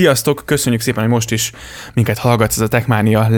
Sziasztok, 0.00 0.42
köszönjük 0.44 0.80
szépen, 0.80 1.02
hogy 1.02 1.12
most 1.12 1.30
is 1.30 1.52
minket 1.94 2.18
hallgatsz, 2.18 2.56
ez 2.56 2.62
a 2.62 2.68
Techmania 2.68 3.30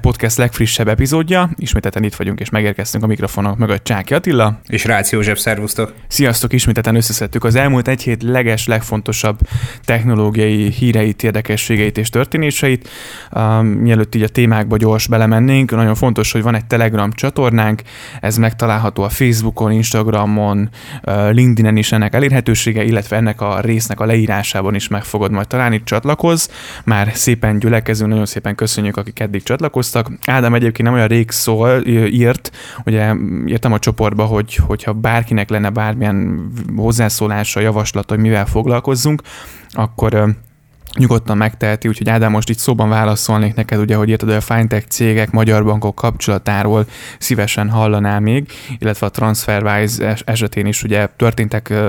podcast 0.00 0.36
legfrissebb 0.36 0.88
epizódja. 0.88 1.50
Ismételten 1.56 2.02
itt 2.02 2.14
vagyunk, 2.14 2.40
és 2.40 2.50
megérkeztünk 2.50 3.04
a 3.04 3.06
mikrofonok 3.06 3.58
mögött 3.58 3.84
Csáki 3.84 4.14
Attila. 4.14 4.60
És 4.66 4.84
Rácz 4.84 5.10
József, 5.10 5.38
szervusztok. 5.38 5.92
Sziasztok, 6.08 6.52
ismételten 6.52 6.94
összeszedtük 6.94 7.44
az 7.44 7.54
elmúlt 7.54 7.88
egy 7.88 8.02
hét 8.02 8.22
leges, 8.22 8.66
legfontosabb 8.66 9.38
technológiai 9.84 10.70
híreit, 10.70 11.22
érdekességeit 11.22 11.98
és 11.98 12.08
történéseit. 12.08 12.88
Um, 13.32 13.66
mielőtt 13.66 14.14
így 14.14 14.22
a 14.22 14.28
témákba 14.28 14.76
gyors 14.76 15.06
belemennénk, 15.06 15.70
nagyon 15.70 15.94
fontos, 15.94 16.32
hogy 16.32 16.42
van 16.42 16.54
egy 16.54 16.66
Telegram 16.66 17.12
csatornánk, 17.12 17.82
ez 18.20 18.36
megtalálható 18.36 19.02
a 19.02 19.08
Facebookon, 19.08 19.72
Instagramon, 19.72 20.70
LinkedIn-en 21.30 21.76
is 21.76 21.92
ennek 21.92 22.14
elérhetősége, 22.14 22.84
illetve 22.84 23.16
ennek 23.16 23.40
a 23.40 23.60
résznek 23.60 24.00
a 24.00 24.04
leírásában 24.04 24.74
is 24.74 24.88
meg 24.88 25.04
fogod 25.04 25.30
majd 25.30 25.46
találni 25.46 25.82
csatlakoz. 26.04 26.48
Már 26.84 27.10
szépen 27.14 27.58
gyülekezünk, 27.58 28.10
nagyon 28.10 28.26
szépen 28.26 28.54
köszönjük, 28.54 28.96
akik 28.96 29.20
eddig 29.20 29.42
csatlakoztak. 29.42 30.10
Ádám 30.26 30.54
egyébként 30.54 30.88
nem 30.88 30.96
olyan 30.96 31.08
rég 31.08 31.30
szól, 31.30 31.86
írt, 31.86 32.50
ugye 32.84 33.14
írtam 33.46 33.72
a 33.72 33.78
csoportba, 33.78 34.24
hogy 34.24 34.54
hogyha 34.54 34.92
bárkinek 34.92 35.50
lenne 35.50 35.70
bármilyen 35.70 36.48
hozzászólása, 36.76 37.60
javaslata, 37.60 38.14
hogy 38.14 38.22
mivel 38.22 38.46
foglalkozzunk, 38.46 39.22
akkor 39.70 40.34
nyugodtan 40.98 41.36
megteheti, 41.36 41.88
úgyhogy 41.88 42.08
Ádám 42.08 42.30
most 42.30 42.48
itt 42.48 42.58
szóban 42.58 42.88
válaszolnék 42.88 43.54
neked, 43.54 43.78
ugye, 43.78 43.96
hogy 43.96 44.08
írtad, 44.08 44.28
a 44.28 44.40
fintech 44.40 44.86
cégek, 44.86 45.30
magyar 45.30 45.64
bankok 45.64 45.94
kapcsolatáról 45.94 46.86
szívesen 47.18 47.70
hallanál 47.70 48.20
még, 48.20 48.50
illetve 48.78 49.06
a 49.06 49.10
TransferWise 49.10 50.16
esetén 50.24 50.66
is 50.66 50.82
ugye 50.82 51.06
történtek 51.06 51.68
uh, 51.70 51.86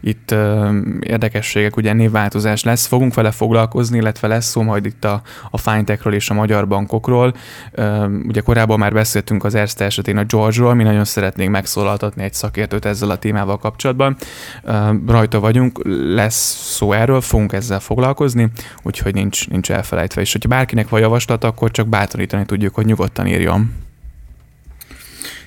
itt 0.00 0.30
uh, 0.30 0.74
érdekességek, 1.00 1.76
ugye 1.76 1.92
névváltozás 1.92 2.62
lesz, 2.62 2.86
fogunk 2.86 3.14
vele 3.14 3.30
foglalkozni, 3.30 3.96
illetve 3.96 4.28
lesz 4.28 4.46
szó 4.46 4.62
majd 4.62 4.86
itt 4.86 5.04
a, 5.04 5.22
a 5.50 5.58
fintechről 5.58 6.14
és 6.14 6.30
a 6.30 6.34
magyar 6.34 6.68
bankokról. 6.68 7.34
Uh, 7.76 8.04
ugye 8.26 8.40
korábban 8.40 8.78
már 8.78 8.92
beszéltünk 8.92 9.44
az 9.44 9.54
Erste 9.54 9.84
esetén 9.84 10.16
a 10.16 10.24
George-ról, 10.24 10.74
mi 10.74 10.82
nagyon 10.82 11.04
szeretnénk 11.04 11.50
megszólaltatni 11.50 12.22
egy 12.22 12.34
szakértőt 12.34 12.84
ezzel 12.84 13.10
a 13.10 13.16
témával 13.16 13.58
kapcsolatban. 13.58 14.16
Uh, 14.62 14.88
rajta 15.06 15.40
vagyunk, 15.40 15.80
lesz 16.14 16.70
szó 16.74 16.92
erről, 16.92 17.20
fogunk 17.20 17.52
ezzel 17.52 17.80
foglalkozni, 17.80 18.35
úgyhogy 18.82 19.14
nincs, 19.14 19.48
nincs 19.48 19.70
elfelejtve. 19.70 20.20
És 20.20 20.32
hogyha 20.32 20.48
bárkinek 20.48 20.88
van 20.88 21.00
javaslat, 21.00 21.44
akkor 21.44 21.70
csak 21.70 21.88
bátorítani 21.88 22.44
tudjuk, 22.44 22.74
hogy 22.74 22.86
nyugodtan 22.86 23.26
írjon. 23.26 23.84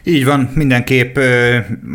Így 0.03 0.25
van, 0.25 0.51
mindenképp, 0.53 1.19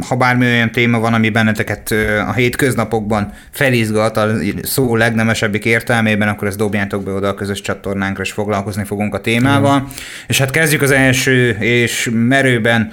ha 0.09 0.17
bármi 0.17 0.45
olyan 0.45 0.73
téma 0.73 0.99
van, 0.99 1.15
ami 1.15 1.31
benneteket 1.31 1.95
a 2.29 2.33
hétköznapokban 2.33 3.33
felizgat 3.51 4.17
a 4.17 4.29
szó 4.63 4.97
legnemesebbik 4.97 5.65
értelmében, 5.65 6.29
akkor 6.29 6.49
ezt 6.49 6.57
dobjátok 6.57 7.05
be 7.05 7.11
oda 7.11 7.29
a 7.29 7.35
közös 7.35 7.61
csatornánkra, 7.61 8.23
és 8.23 8.33
foglalkozni 8.33 8.85
fogunk 8.85 9.15
a 9.15 9.21
témával. 9.21 9.81
Mm. 9.81 9.85
És 10.27 10.39
hát 10.39 10.51
kezdjük 10.51 10.83
az 10.83 10.91
első 10.91 11.49
és 11.61 12.11
merőben 12.13 12.91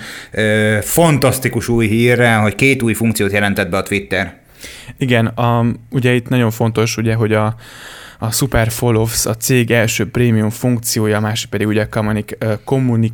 fantasztikus 0.82 1.68
új 1.68 1.88
hírrel, 1.88 2.42
hogy 2.42 2.56
két 2.56 2.82
új 2.82 2.94
funkciót 2.94 3.32
jelentett 3.32 3.70
be 3.70 3.78
a 3.78 3.84
Twitter. 3.84 4.41
Igen, 4.98 5.26
a, 5.26 5.66
ugye 5.90 6.14
itt 6.14 6.30
nagyon 6.30 6.52
fontos, 6.52 6.98
ugye, 6.98 7.14
hogy 7.14 7.34
a, 7.34 7.56
a 8.20 8.32
Super 8.32 8.72
Follows 8.72 9.26
a 9.26 9.36
cég 9.36 9.72
első 9.72 10.10
prémium 10.10 10.50
funkciója, 10.50 11.18
a 11.18 11.20
másik 11.20 11.50
pedig 11.50 11.68
ugye 11.68 11.90
kommunik, 11.90 12.38
kommunik 12.64 13.14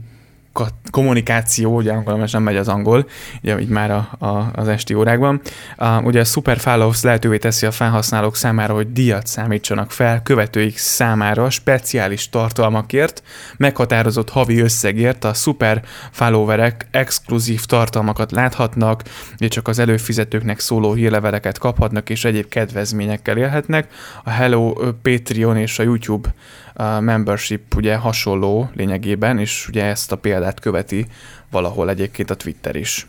kommunikáció, 0.92 1.76
ugye 1.76 1.92
angolul 1.92 2.20
most 2.20 2.34
nem 2.34 2.44
megy 2.44 2.56
az 2.56 2.68
angol, 2.68 3.08
ugye 3.42 3.60
így 3.60 3.70
már 3.70 3.92
a, 3.92 4.26
a, 4.26 4.52
az 4.54 4.68
esti 4.68 4.94
órákban. 4.94 5.42
A, 5.76 6.02
ugye 6.02 6.20
a 6.20 6.24
Super 6.24 6.58
Follows 6.58 7.02
lehetővé 7.02 7.38
teszi 7.38 7.66
a 7.66 7.72
felhasználók 7.72 8.36
számára, 8.36 8.74
hogy 8.74 8.92
díjat 8.92 9.28
számítsanak 9.28 9.92
fel 9.92 10.22
követőik 10.22 10.78
számára 10.78 11.50
speciális 11.50 12.30
tartalmakért, 12.30 13.24
meghatározott 13.58 14.30
havi 14.30 14.60
összegért 14.60 15.24
a 15.24 15.34
Super 15.34 15.84
Followerek 16.12 16.88
exkluzív 16.92 17.66
tartalmakat 17.66 18.32
láthatnak, 18.32 19.04
és 19.38 19.48
csak 19.48 19.68
az 19.68 19.80
előfizetőknek 19.80 20.60
szóló 20.60 20.94
hírleveleket 20.94 21.58
kaphatnak, 21.58 22.10
és 22.10 22.26
egyéb 22.26 22.48
kedvezményekkel 22.48 23.38
élhetnek. 23.38 23.92
A 24.24 24.30
Hello 24.30 24.74
Patreon 25.02 25.58
és 25.58 25.80
a 25.80 25.84
YouTube 25.84 26.34
a 26.80 27.00
membership 27.00 27.76
ugye 27.76 27.96
hasonló 27.96 28.70
lényegében, 28.74 29.40
és 29.40 29.68
ugye 29.68 29.84
ezt 29.84 30.12
a 30.12 30.16
példát 30.16 30.60
követi 30.60 31.06
valahol 31.52 31.90
egyébként 31.90 32.30
a 32.30 32.36
Twitter 32.36 32.76
is. 32.76 33.08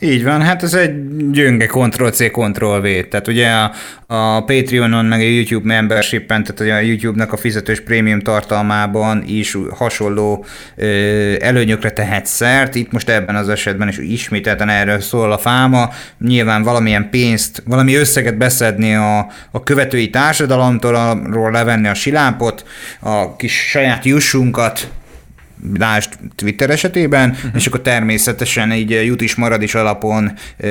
Így 0.00 0.24
van, 0.24 0.42
hát 0.42 0.62
ez 0.62 0.74
egy 0.74 1.30
gyönge 1.30 1.66
Ctrl-C, 1.66 2.30
Ctrl-V. 2.30 3.08
Tehát 3.08 3.28
ugye 3.28 3.50
a, 3.50 3.72
a 4.06 4.44
Patreonon, 4.44 5.04
meg 5.04 5.20
a 5.20 5.22
YouTube 5.22 5.66
membership-en, 5.66 6.44
tehát 6.44 6.82
a 6.82 6.86
YouTube-nak 6.86 7.32
a 7.32 7.36
fizetős 7.36 7.80
prémium 7.80 8.20
tartalmában 8.20 9.24
is 9.26 9.56
hasonló 9.70 10.44
ö, 10.76 10.86
előnyökre 11.40 11.90
tehet 11.90 12.26
szert. 12.26 12.74
Itt 12.74 12.92
most 12.92 13.08
ebben 13.08 13.36
az 13.36 13.48
esetben 13.48 13.88
is 13.88 13.98
ismételten 13.98 14.68
erről 14.68 15.00
szól 15.00 15.32
a 15.32 15.38
fáma. 15.38 15.90
Nyilván 16.18 16.62
valamilyen 16.62 17.10
pénzt, 17.10 17.62
valami 17.66 17.94
összeget 17.94 18.36
beszedni 18.36 18.94
a, 18.94 19.18
a 19.50 19.62
követői 19.62 20.10
társadalomtól, 20.10 21.50
levenni 21.50 21.88
a 21.88 21.94
silápot, 21.94 22.64
a 23.00 23.36
kis 23.36 23.68
saját 23.68 24.04
jussunkat 24.04 24.88
lásd 25.78 26.12
Twitter 26.34 26.70
esetében, 26.70 27.30
uh-huh. 27.30 27.50
és 27.54 27.66
akkor 27.66 27.80
természetesen 27.80 28.72
így 28.72 28.90
jut 28.90 29.20
is 29.20 29.34
marad 29.34 29.62
is 29.62 29.74
alapon 29.74 30.32
ö, 30.56 30.68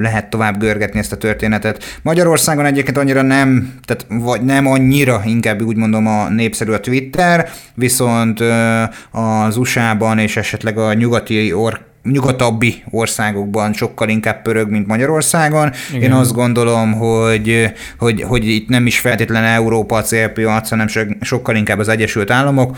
lehet 0.00 0.30
tovább 0.30 0.58
görgetni 0.58 0.98
ezt 0.98 1.12
a 1.12 1.16
történetet. 1.16 1.98
Magyarországon 2.02 2.64
egyébként 2.64 2.96
annyira 2.96 3.22
nem, 3.22 3.74
tehát 3.84 4.06
vagy 4.08 4.42
nem 4.42 4.66
annyira, 4.66 5.22
inkább 5.24 5.62
úgy 5.62 5.76
mondom 5.76 6.06
a 6.06 6.28
népszerű 6.28 6.72
a 6.72 6.80
Twitter, 6.80 7.50
viszont 7.74 8.40
ö, 8.40 8.82
az 9.10 9.56
USA-ban 9.56 10.18
és 10.18 10.36
esetleg 10.36 10.78
a 10.78 10.92
nyugati 10.92 11.52
or 11.52 11.84
nyugatabbi 12.10 12.82
országokban 12.90 13.72
sokkal 13.72 14.08
inkább 14.08 14.42
pörög, 14.42 14.70
mint 14.70 14.86
Magyarországon. 14.86 15.72
Igen. 15.90 16.02
Én 16.02 16.12
azt 16.12 16.32
gondolom, 16.32 16.92
hogy, 16.92 17.72
hogy, 17.98 18.22
hogy 18.22 18.48
itt 18.48 18.68
nem 18.68 18.86
is 18.86 18.98
feltétlenül 18.98 19.48
Európa 19.48 19.96
a 19.96 20.02
célpiac, 20.02 20.68
hanem 20.68 20.86
sokkal 21.20 21.56
inkább 21.56 21.78
az 21.78 21.88
Egyesült 21.88 22.30
Államok. 22.30 22.76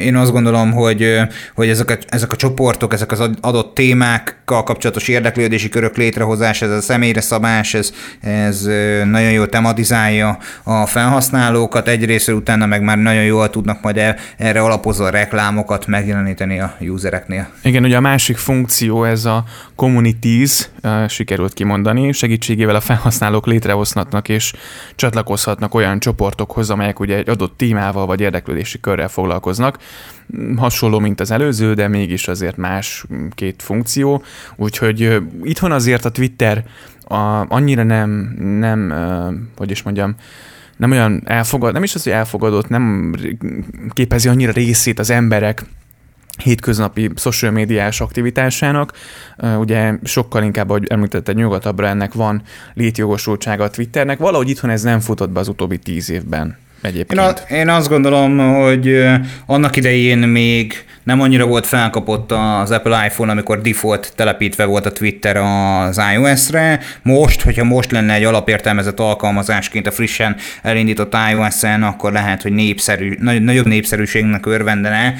Én 0.00 0.16
azt 0.16 0.32
gondolom, 0.32 0.72
hogy, 0.72 1.18
hogy 1.54 1.68
ezek, 1.68 1.90
a, 1.90 1.96
ezek 2.08 2.32
a 2.32 2.36
csoportok, 2.36 2.92
ezek 2.92 3.12
az 3.12 3.30
adott 3.40 3.74
témákkal 3.74 4.62
kapcsolatos 4.62 5.08
érdeklődési 5.08 5.68
körök 5.68 5.96
létrehozása, 5.96 6.66
ez 6.66 6.72
a 6.72 6.80
személyre 6.80 7.20
szabás, 7.20 7.74
ez, 7.74 7.92
ez 8.20 8.62
nagyon 9.04 9.30
jól 9.30 9.48
tematizálja 9.48 10.38
a 10.62 10.86
felhasználókat, 10.86 11.88
egyrészt 11.88 12.28
utána 12.28 12.66
meg 12.66 12.82
már 12.82 12.98
nagyon 12.98 13.24
jól 13.24 13.50
tudnak 13.50 13.82
majd 13.82 14.00
erre 14.36 14.60
alapozva 14.60 15.10
reklámokat 15.10 15.86
megjeleníteni 15.86 16.60
a 16.60 16.76
usereknél. 16.80 17.48
Igen, 17.62 17.84
ugye 17.84 17.96
a 17.96 18.00
másik 18.00 18.36
funkció 18.36 19.04
ez 19.04 19.24
a 19.24 19.44
communities, 19.76 20.68
sikerült 21.08 21.52
kimondani, 21.52 22.12
segítségével 22.12 22.74
a 22.74 22.80
felhasználók 22.80 23.46
létrehozhatnak 23.46 24.28
és 24.28 24.52
csatlakozhatnak 24.94 25.74
olyan 25.74 25.98
csoportokhoz, 25.98 26.70
amelyek 26.70 27.00
ugye 27.00 27.16
egy 27.16 27.28
adott 27.28 27.56
témával 27.56 28.06
vagy 28.06 28.20
érdeklődési 28.20 28.80
körrel 28.80 29.08
foglalkoznak 29.08 29.38
foglalkoznak. 29.40 29.78
Hasonló, 30.56 30.98
mint 30.98 31.20
az 31.20 31.30
előző, 31.30 31.74
de 31.74 31.88
mégis 31.88 32.28
azért 32.28 32.56
más 32.56 33.04
két 33.34 33.62
funkció. 33.62 34.22
Úgyhogy 34.56 35.22
itthon 35.42 35.72
azért 35.72 36.04
a 36.04 36.10
Twitter 36.10 36.64
a, 37.04 37.44
annyira 37.48 37.82
nem, 37.82 38.10
nem, 38.58 38.92
hogy 39.56 39.70
is 39.70 39.82
mondjam, 39.82 40.14
nem 40.76 40.90
olyan 40.90 41.22
elfogad, 41.24 41.72
nem 41.72 41.82
is 41.82 41.94
az, 41.94 42.02
hogy 42.02 42.12
elfogadott, 42.12 42.68
nem 42.68 43.14
képezi 43.90 44.28
annyira 44.28 44.52
részét 44.52 44.98
az 44.98 45.10
emberek 45.10 45.64
hétköznapi 46.40 47.10
social 47.14 47.52
médiás 47.52 48.00
aktivitásának. 48.00 48.92
Ugye 49.58 49.94
sokkal 50.04 50.42
inkább, 50.42 50.68
ahogy 50.68 50.86
említetted, 50.86 51.36
nyugatabbra 51.36 51.86
ennek 51.86 52.14
van 52.14 52.42
létjogosultsága 52.74 53.64
a 53.64 53.70
Twitternek. 53.70 54.18
Valahogy 54.18 54.48
itthon 54.48 54.70
ez 54.70 54.82
nem 54.82 55.00
futott 55.00 55.30
be 55.30 55.40
az 55.40 55.48
utóbbi 55.48 55.78
tíz 55.78 56.10
évben 56.10 56.56
Én, 57.12 57.18
a, 57.18 57.54
én 57.54 57.68
azt 57.68 57.88
gondolom, 57.88 58.38
hogy 58.38 59.06
annak 59.46 59.76
idején 59.76 60.18
még 60.18 60.84
nem 61.02 61.20
annyira 61.20 61.46
volt 61.46 61.66
felkapott 61.66 62.32
az 62.32 62.70
Apple 62.70 63.06
iPhone, 63.06 63.30
amikor 63.30 63.60
default 63.60 64.12
telepítve 64.16 64.64
volt 64.64 64.86
a 64.86 64.92
Twitter 64.92 65.36
az 65.36 66.00
iOS-re. 66.14 66.80
Most, 67.02 67.42
hogyha 67.42 67.64
most 67.64 67.90
lenne 67.90 68.14
egy 68.14 68.24
alapértelmezett 68.24 69.00
alkalmazásként 69.00 69.86
a 69.86 69.90
frissen 69.90 70.36
elindított 70.62 71.16
iOS-en, 71.30 71.82
akkor 71.82 72.12
lehet, 72.12 72.42
hogy 72.42 72.52
népszerű, 72.52 73.16
nagyobb 73.20 73.66
népszerűségnek 73.66 74.46
örvendene. 74.46 75.14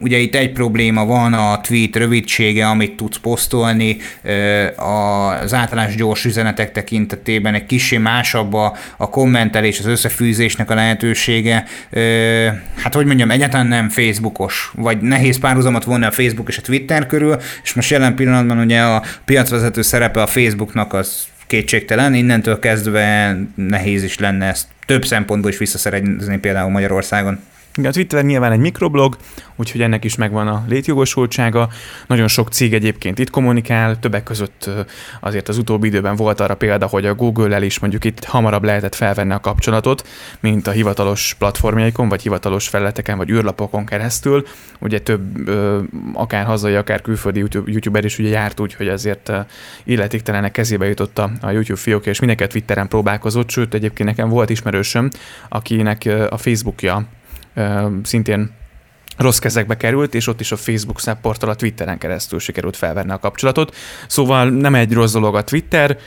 Ugye 0.00 0.16
itt 0.16 0.34
egy 0.34 0.52
probléma 0.52 1.06
van, 1.06 1.32
a 1.32 1.60
tweet 1.60 1.96
rövidsége, 1.96 2.66
amit 2.66 2.96
tudsz 2.96 3.18
posztolni, 3.18 3.96
az 4.76 5.54
általános 5.54 5.94
gyors 5.94 6.24
üzenetek 6.24 6.72
tekintetében 6.72 7.54
egy 7.54 7.66
kicsi 7.66 7.96
másabb 7.96 8.54
a, 8.54 8.76
a 8.96 9.10
kommentelés, 9.10 9.78
az 9.78 9.86
összefűzésnek 9.86 10.57
a 10.66 10.74
lehetősége. 10.74 11.64
Hát 12.76 12.94
hogy 12.94 13.06
mondjam, 13.06 13.30
egyáltalán 13.30 13.66
nem 13.66 13.88
Facebookos, 13.88 14.72
vagy 14.74 15.00
nehéz 15.00 15.38
párhuzamot 15.38 15.84
vonni 15.84 16.04
a 16.04 16.10
Facebook 16.10 16.48
és 16.48 16.58
a 16.58 16.62
Twitter 16.62 17.06
körül, 17.06 17.36
és 17.62 17.74
most 17.74 17.90
jelen 17.90 18.14
pillanatban 18.14 18.58
ugye 18.58 18.80
a 18.80 19.02
piacvezető 19.24 19.82
szerepe 19.82 20.22
a 20.22 20.26
Facebooknak 20.26 20.92
az 20.92 21.26
kétségtelen, 21.46 22.14
innentől 22.14 22.58
kezdve 22.58 23.36
nehéz 23.54 24.02
is 24.02 24.18
lenne 24.18 24.46
ezt 24.46 24.66
több 24.86 25.04
szempontból 25.04 25.50
is 25.50 25.58
visszaszerezni 25.58 26.38
például 26.38 26.70
Magyarországon. 26.70 27.40
Igen, 27.78 27.90
a 27.90 27.94
Twitter 27.94 28.24
nyilván 28.24 28.52
egy 28.52 28.58
mikroblog, 28.58 29.16
úgyhogy 29.56 29.80
ennek 29.82 30.04
is 30.04 30.16
megvan 30.16 30.48
a 30.48 30.64
létjogosultsága. 30.68 31.68
Nagyon 32.06 32.28
sok 32.28 32.48
cég 32.48 32.74
egyébként 32.74 33.18
itt 33.18 33.30
kommunikál, 33.30 33.98
többek 33.98 34.22
között 34.22 34.70
azért 35.20 35.48
az 35.48 35.58
utóbbi 35.58 35.86
időben 35.86 36.16
volt 36.16 36.40
arra 36.40 36.54
példa, 36.54 36.86
hogy 36.86 37.06
a 37.06 37.14
Google-el 37.14 37.62
is 37.62 37.78
mondjuk 37.78 38.04
itt 38.04 38.24
hamarabb 38.24 38.64
lehetett 38.64 38.94
felvenni 38.94 39.32
a 39.32 39.40
kapcsolatot, 39.40 40.06
mint 40.40 40.66
a 40.66 40.70
hivatalos 40.70 41.34
platformjaikon, 41.38 42.08
vagy 42.08 42.22
hivatalos 42.22 42.68
felületeken, 42.68 43.16
vagy 43.16 43.30
űrlapokon 43.30 43.86
keresztül. 43.86 44.46
Ugye 44.78 44.98
több 45.00 45.48
akár 46.14 46.44
hazai, 46.44 46.74
akár 46.74 47.02
külföldi 47.02 47.44
YouTuber 47.66 48.04
is 48.04 48.18
ugye 48.18 48.28
járt 48.28 48.60
úgy, 48.60 48.74
hogy 48.74 48.88
azért 48.88 49.32
illetéktelenek 49.84 50.52
kezébe 50.52 50.86
jutott 50.86 51.18
a 51.18 51.50
YouTube 51.50 51.80
fiókja, 51.80 52.12
és 52.12 52.18
mindenki 52.18 52.46
Twitteren 52.46 52.88
próbálkozott, 52.88 53.50
sőt 53.50 53.74
egyébként 53.74 54.08
nekem 54.08 54.28
volt 54.28 54.50
ismerősöm, 54.50 55.10
akinek 55.48 56.08
a 56.30 56.36
Facebookja 56.36 57.06
szintén 58.02 58.50
rossz 59.18 59.38
kezekbe 59.38 59.76
került, 59.76 60.14
és 60.14 60.26
ott 60.26 60.40
is 60.40 60.52
a 60.52 60.56
Facebook 60.56 61.00
portal 61.20 61.48
a 61.48 61.54
Twitteren 61.54 61.98
keresztül 61.98 62.38
sikerült 62.38 62.76
felvenni 62.76 63.10
a 63.10 63.18
kapcsolatot. 63.18 63.76
Szóval 64.06 64.50
nem 64.50 64.74
egy 64.74 64.92
rossz 64.92 65.12
dolog 65.12 65.34
a 65.34 65.44
Twitter, 65.44 65.98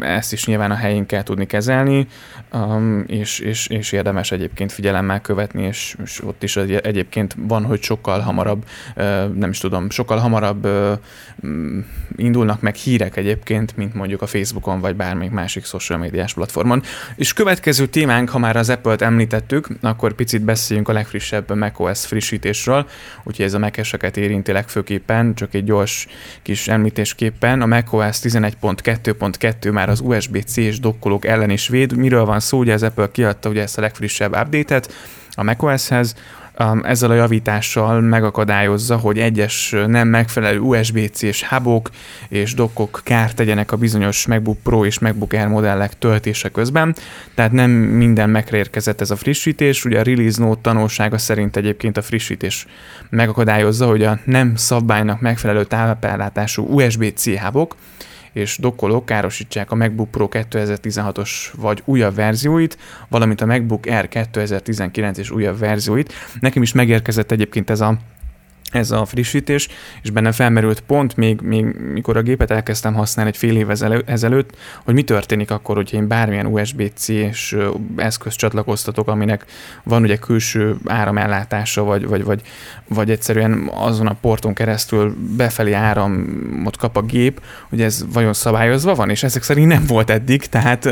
ezt 0.00 0.32
is 0.32 0.46
nyilván 0.46 0.70
a 0.70 0.74
helyén 0.74 1.06
kell 1.06 1.22
tudni 1.22 1.46
kezelni, 1.46 2.06
és, 3.06 3.38
és, 3.38 3.66
és 3.66 3.92
érdemes 3.92 4.32
egyébként 4.32 4.72
figyelemmel 4.72 5.20
követni, 5.20 5.62
és, 5.62 5.96
és 6.04 6.24
ott 6.24 6.42
is 6.42 6.56
egyébként 6.56 7.36
van, 7.38 7.64
hogy 7.64 7.82
sokkal 7.82 8.20
hamarabb, 8.20 8.64
nem 9.34 9.50
is 9.50 9.58
tudom, 9.58 9.90
sokkal 9.90 10.18
hamarabb 10.18 10.68
indulnak 12.16 12.60
meg 12.60 12.74
hírek 12.74 13.16
egyébként, 13.16 13.76
mint 13.76 13.94
mondjuk 13.94 14.22
a 14.22 14.26
Facebookon, 14.26 14.80
vagy 14.80 14.96
bármelyik 14.96 15.32
másik 15.32 15.64
social 15.64 15.98
médiás 15.98 16.34
platformon. 16.34 16.82
És 17.16 17.32
következő 17.32 17.86
témánk, 17.86 18.28
ha 18.28 18.38
már 18.38 18.56
az 18.56 18.70
Apple-t 18.70 19.02
említettük, 19.02 19.68
akkor 19.80 20.12
picit 20.12 20.42
beszéljünk 20.42 20.88
a 20.88 20.92
legfrissebb 20.92 21.56
macOS 21.56 21.99
lesz 22.00 22.08
frissítésről, 22.08 22.86
úgyhogy 23.22 23.44
ez 23.44 23.54
a 23.54 23.58
mac 23.58 24.16
érinti 24.16 24.52
legfőképpen, 24.52 25.34
csak 25.34 25.54
egy 25.54 25.64
gyors 25.64 26.06
kis 26.42 26.68
említésképpen. 26.68 27.62
A 27.62 27.66
macOS 27.66 28.18
11.2.2 28.20 29.72
már 29.72 29.88
az 29.88 30.00
USB-C 30.00 30.56
és 30.56 30.80
dokkolók 30.80 31.24
ellen 31.24 31.50
is 31.50 31.68
véd. 31.68 31.96
Miről 31.96 32.24
van 32.24 32.40
szó? 32.40 32.58
Ugye 32.58 32.72
az 32.72 32.82
Apple 32.82 33.10
kiadta 33.12 33.48
ugye 33.48 33.62
ezt 33.62 33.78
a 33.78 33.80
legfrissebb 33.80 34.36
update-et 34.36 34.92
a 35.34 35.42
macOS-hez, 35.42 36.14
ezzel 36.82 37.10
a 37.10 37.14
javítással 37.14 38.00
megakadályozza, 38.00 38.96
hogy 38.96 39.18
egyes 39.18 39.74
nem 39.86 40.08
megfelelő 40.08 40.58
USB-C-s 40.58 41.44
hubok 41.48 41.90
és 42.28 42.54
dokkok 42.54 43.00
kárt 43.04 43.36
tegyenek 43.36 43.72
a 43.72 43.76
bizonyos 43.76 44.26
MacBook 44.26 44.58
Pro 44.62 44.84
és 44.84 44.98
MacBook 44.98 45.32
Air 45.32 45.46
modellek 45.46 45.98
töltése 45.98 46.48
közben, 46.48 46.94
tehát 47.34 47.52
nem 47.52 47.70
minden 47.70 48.30
megre 48.30 48.56
érkezett 48.56 49.00
ez 49.00 49.10
a 49.10 49.16
frissítés, 49.16 49.84
ugye 49.84 49.98
a 50.00 50.02
Release 50.02 50.42
Note 50.42 50.60
tanulsága 50.60 51.18
szerint 51.18 51.56
egyébként 51.56 51.96
a 51.96 52.02
frissítés 52.02 52.66
megakadályozza, 53.10 53.86
hogy 53.86 54.02
a 54.02 54.18
nem 54.24 54.56
szabálynak 54.56 55.20
megfelelő 55.20 55.64
távellátású 55.64 56.66
USB-C 56.80 57.38
hubok 57.38 57.76
és 58.32 58.58
dokkolók 58.58 59.06
károsítsák 59.06 59.70
a 59.70 59.74
MacBook 59.74 60.10
Pro 60.10 60.28
2016-os 60.30 61.30
vagy 61.56 61.82
újabb 61.84 62.14
verzióit, 62.14 62.78
valamint 63.08 63.40
a 63.40 63.46
MacBook 63.46 63.86
Air 63.86 64.08
2019 64.08 65.18
és 65.18 65.30
újabb 65.30 65.58
verzióit. 65.58 66.12
Nekem 66.40 66.62
is 66.62 66.72
megérkezett 66.72 67.30
egyébként 67.30 67.70
ez 67.70 67.80
a 67.80 67.98
ez 68.70 68.90
a 68.90 69.04
frissítés, 69.04 69.68
és 70.02 70.10
benne 70.10 70.32
felmerült 70.32 70.80
pont, 70.80 71.16
még, 71.16 71.40
még 71.40 71.64
mikor 71.64 72.16
a 72.16 72.22
gépet 72.22 72.50
elkezdtem 72.50 72.94
használni 72.94 73.30
egy 73.30 73.36
fél 73.36 73.56
év 73.56 73.70
ezelőtt, 74.06 74.56
hogy 74.84 74.94
mi 74.94 75.02
történik 75.02 75.50
akkor, 75.50 75.76
hogyha 75.76 75.96
én 75.96 76.08
bármilyen 76.08 76.46
USB-C-s 76.46 77.56
eszköz 77.96 78.34
csatlakoztatok, 78.34 79.08
aminek 79.08 79.44
van 79.82 80.02
ugye 80.02 80.16
külső 80.16 80.76
áramellátása, 80.84 81.82
vagy, 81.82 82.06
vagy, 82.06 82.24
vagy, 82.24 82.42
vagy 82.94 83.10
egyszerűen 83.10 83.70
azon 83.74 84.06
a 84.06 84.16
porton 84.20 84.54
keresztül 84.54 85.16
befelé 85.36 85.72
áramot 85.72 86.76
kap 86.76 86.96
a 86.96 87.02
gép, 87.02 87.40
hogy 87.68 87.82
ez 87.82 88.04
vajon 88.12 88.32
szabályozva 88.32 88.94
van, 88.94 89.10
és 89.10 89.22
ezek 89.22 89.42
szerint 89.42 89.68
nem 89.68 89.84
volt 89.86 90.10
eddig, 90.10 90.46
tehát... 90.46 90.86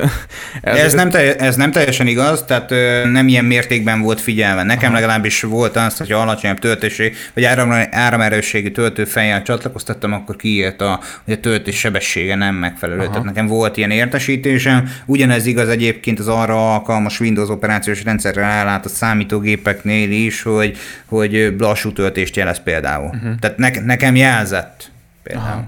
Ez, 0.62 0.76
ez, 0.78 0.94
nem, 0.94 1.10
te, 1.10 1.36
ez 1.36 1.56
nem 1.56 1.70
teljesen 1.70 2.06
igaz, 2.06 2.42
tehát 2.42 2.70
nem 3.12 3.28
ilyen 3.28 3.44
mértékben 3.44 4.00
volt 4.00 4.20
figyelve. 4.20 4.62
Nekem 4.62 4.90
Aha. 4.90 5.00
legalábbis 5.00 5.42
volt 5.42 5.76
az, 5.76 5.96
hogy 5.96 6.12
alacsonyabb 6.12 6.58
töltésé, 6.58 7.12
vagy 7.34 7.44
áram 7.44 7.70
áram, 7.70 7.88
áramerősségi 7.90 8.70
töltőfejjel 8.70 9.42
csatlakoztattam, 9.42 10.12
akkor 10.12 10.36
kiírt, 10.36 10.80
a, 10.80 11.00
hogy 11.24 11.34
a 11.34 11.40
töltés 11.40 11.78
sebessége 11.78 12.34
nem 12.34 12.54
megfelelő. 12.54 13.00
Aha. 13.00 13.10
Tehát 13.10 13.24
nekem 13.24 13.46
volt 13.46 13.76
ilyen 13.76 13.90
értesítésem. 13.90 14.90
Ugyanez 15.06 15.46
igaz 15.46 15.68
egyébként 15.68 16.18
az 16.18 16.28
arra 16.28 16.74
alkalmas 16.74 17.20
Windows 17.20 17.48
operációs 17.48 18.04
rendszerrel 18.04 18.50
ellátott 18.50 18.92
számítógépeknél 18.92 20.10
is, 20.10 20.42
hogy, 20.42 20.76
hogy 21.06 21.54
lassú 21.58 21.87
töltést 21.92 22.36
jelez 22.36 22.62
például. 22.62 23.06
Uh-huh. 23.06 23.38
Tehát 23.38 23.56
ne, 23.56 23.70
nekem 23.70 24.16
jelzett 24.16 24.90
például. 25.22 25.46
Aha. 25.46 25.66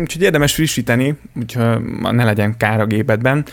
Úgyhogy 0.00 0.22
érdemes 0.22 0.54
frissíteni, 0.54 1.14
úgyhogy 1.34 1.80
ne 2.00 2.24
legyen 2.24 2.56
kár 2.56 2.80
a 2.80 2.86
gépedben. 2.86 3.44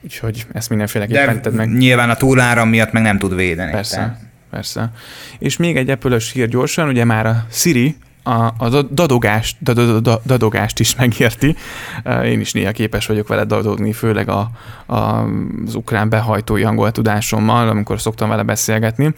Úgyhogy 0.00 0.46
ezt 0.52 0.68
mindenféleképpen 0.68 1.42
tedd 1.42 1.52
meg. 1.52 1.72
nyilván 1.72 2.10
a 2.10 2.16
túláram 2.16 2.68
miatt 2.68 2.92
meg 2.92 3.02
nem 3.02 3.18
tud 3.18 3.34
védeni. 3.34 3.70
Persze. 3.70 3.96
Tehát 3.96 4.18
persze. 4.50 4.90
És 5.38 5.56
még 5.56 5.76
egy 5.76 5.90
apple 5.90 6.18
hír 6.32 6.48
gyorsan, 6.48 6.88
ugye 6.88 7.04
már 7.04 7.26
a 7.26 7.46
Siri 7.50 7.96
a, 8.26 8.54
a 8.58 8.82
dadogást, 8.90 9.56
dadogást 10.26 10.80
is 10.80 10.96
megérti. 10.96 11.56
Én 12.24 12.40
is 12.40 12.52
néha 12.52 12.72
képes 12.72 13.06
vagyok 13.06 13.28
vele 13.28 13.44
dadogni, 13.44 13.92
főleg 13.92 14.28
a, 14.28 14.50
a, 14.86 14.96
az 15.66 15.74
ukrán 15.74 16.08
behajtói 16.08 16.64
angol 16.64 16.90
tudásommal, 16.90 17.68
amikor 17.68 18.00
szoktam 18.00 18.28
vele 18.28 18.42
beszélgetni. 18.42 19.14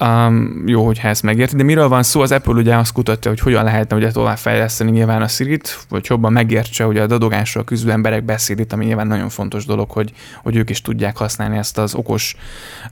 Um, 0.00 0.62
jó, 0.66 0.84
hogyha 0.84 1.08
ezt 1.08 1.22
megérti, 1.22 1.56
de 1.56 1.62
miről 1.62 1.88
van 1.88 2.02
szó? 2.02 2.20
Az 2.20 2.32
Apple 2.32 2.52
ugye 2.52 2.76
azt 2.76 2.92
kutatja, 2.92 3.30
hogy 3.30 3.40
hogyan 3.40 3.64
lehetne 3.64 3.96
ugye 3.96 4.10
tovább 4.10 4.36
fejleszteni 4.36 4.90
nyilván 4.90 5.22
a 5.22 5.28
Siri-t, 5.28 5.86
jobban 6.00 6.32
megértse 6.32 6.86
ugye 6.86 7.02
a 7.02 7.06
dadogásról 7.06 7.64
küzdő 7.64 7.90
emberek 7.90 8.24
beszédét, 8.24 8.72
ami 8.72 8.84
nyilván 8.84 9.06
nagyon 9.06 9.28
fontos 9.28 9.66
dolog, 9.66 9.90
hogy, 9.90 10.12
hogy 10.42 10.56
ők 10.56 10.70
is 10.70 10.82
tudják 10.82 11.16
használni 11.16 11.56
ezt 11.56 11.78
az 11.78 11.94
okos 11.94 12.36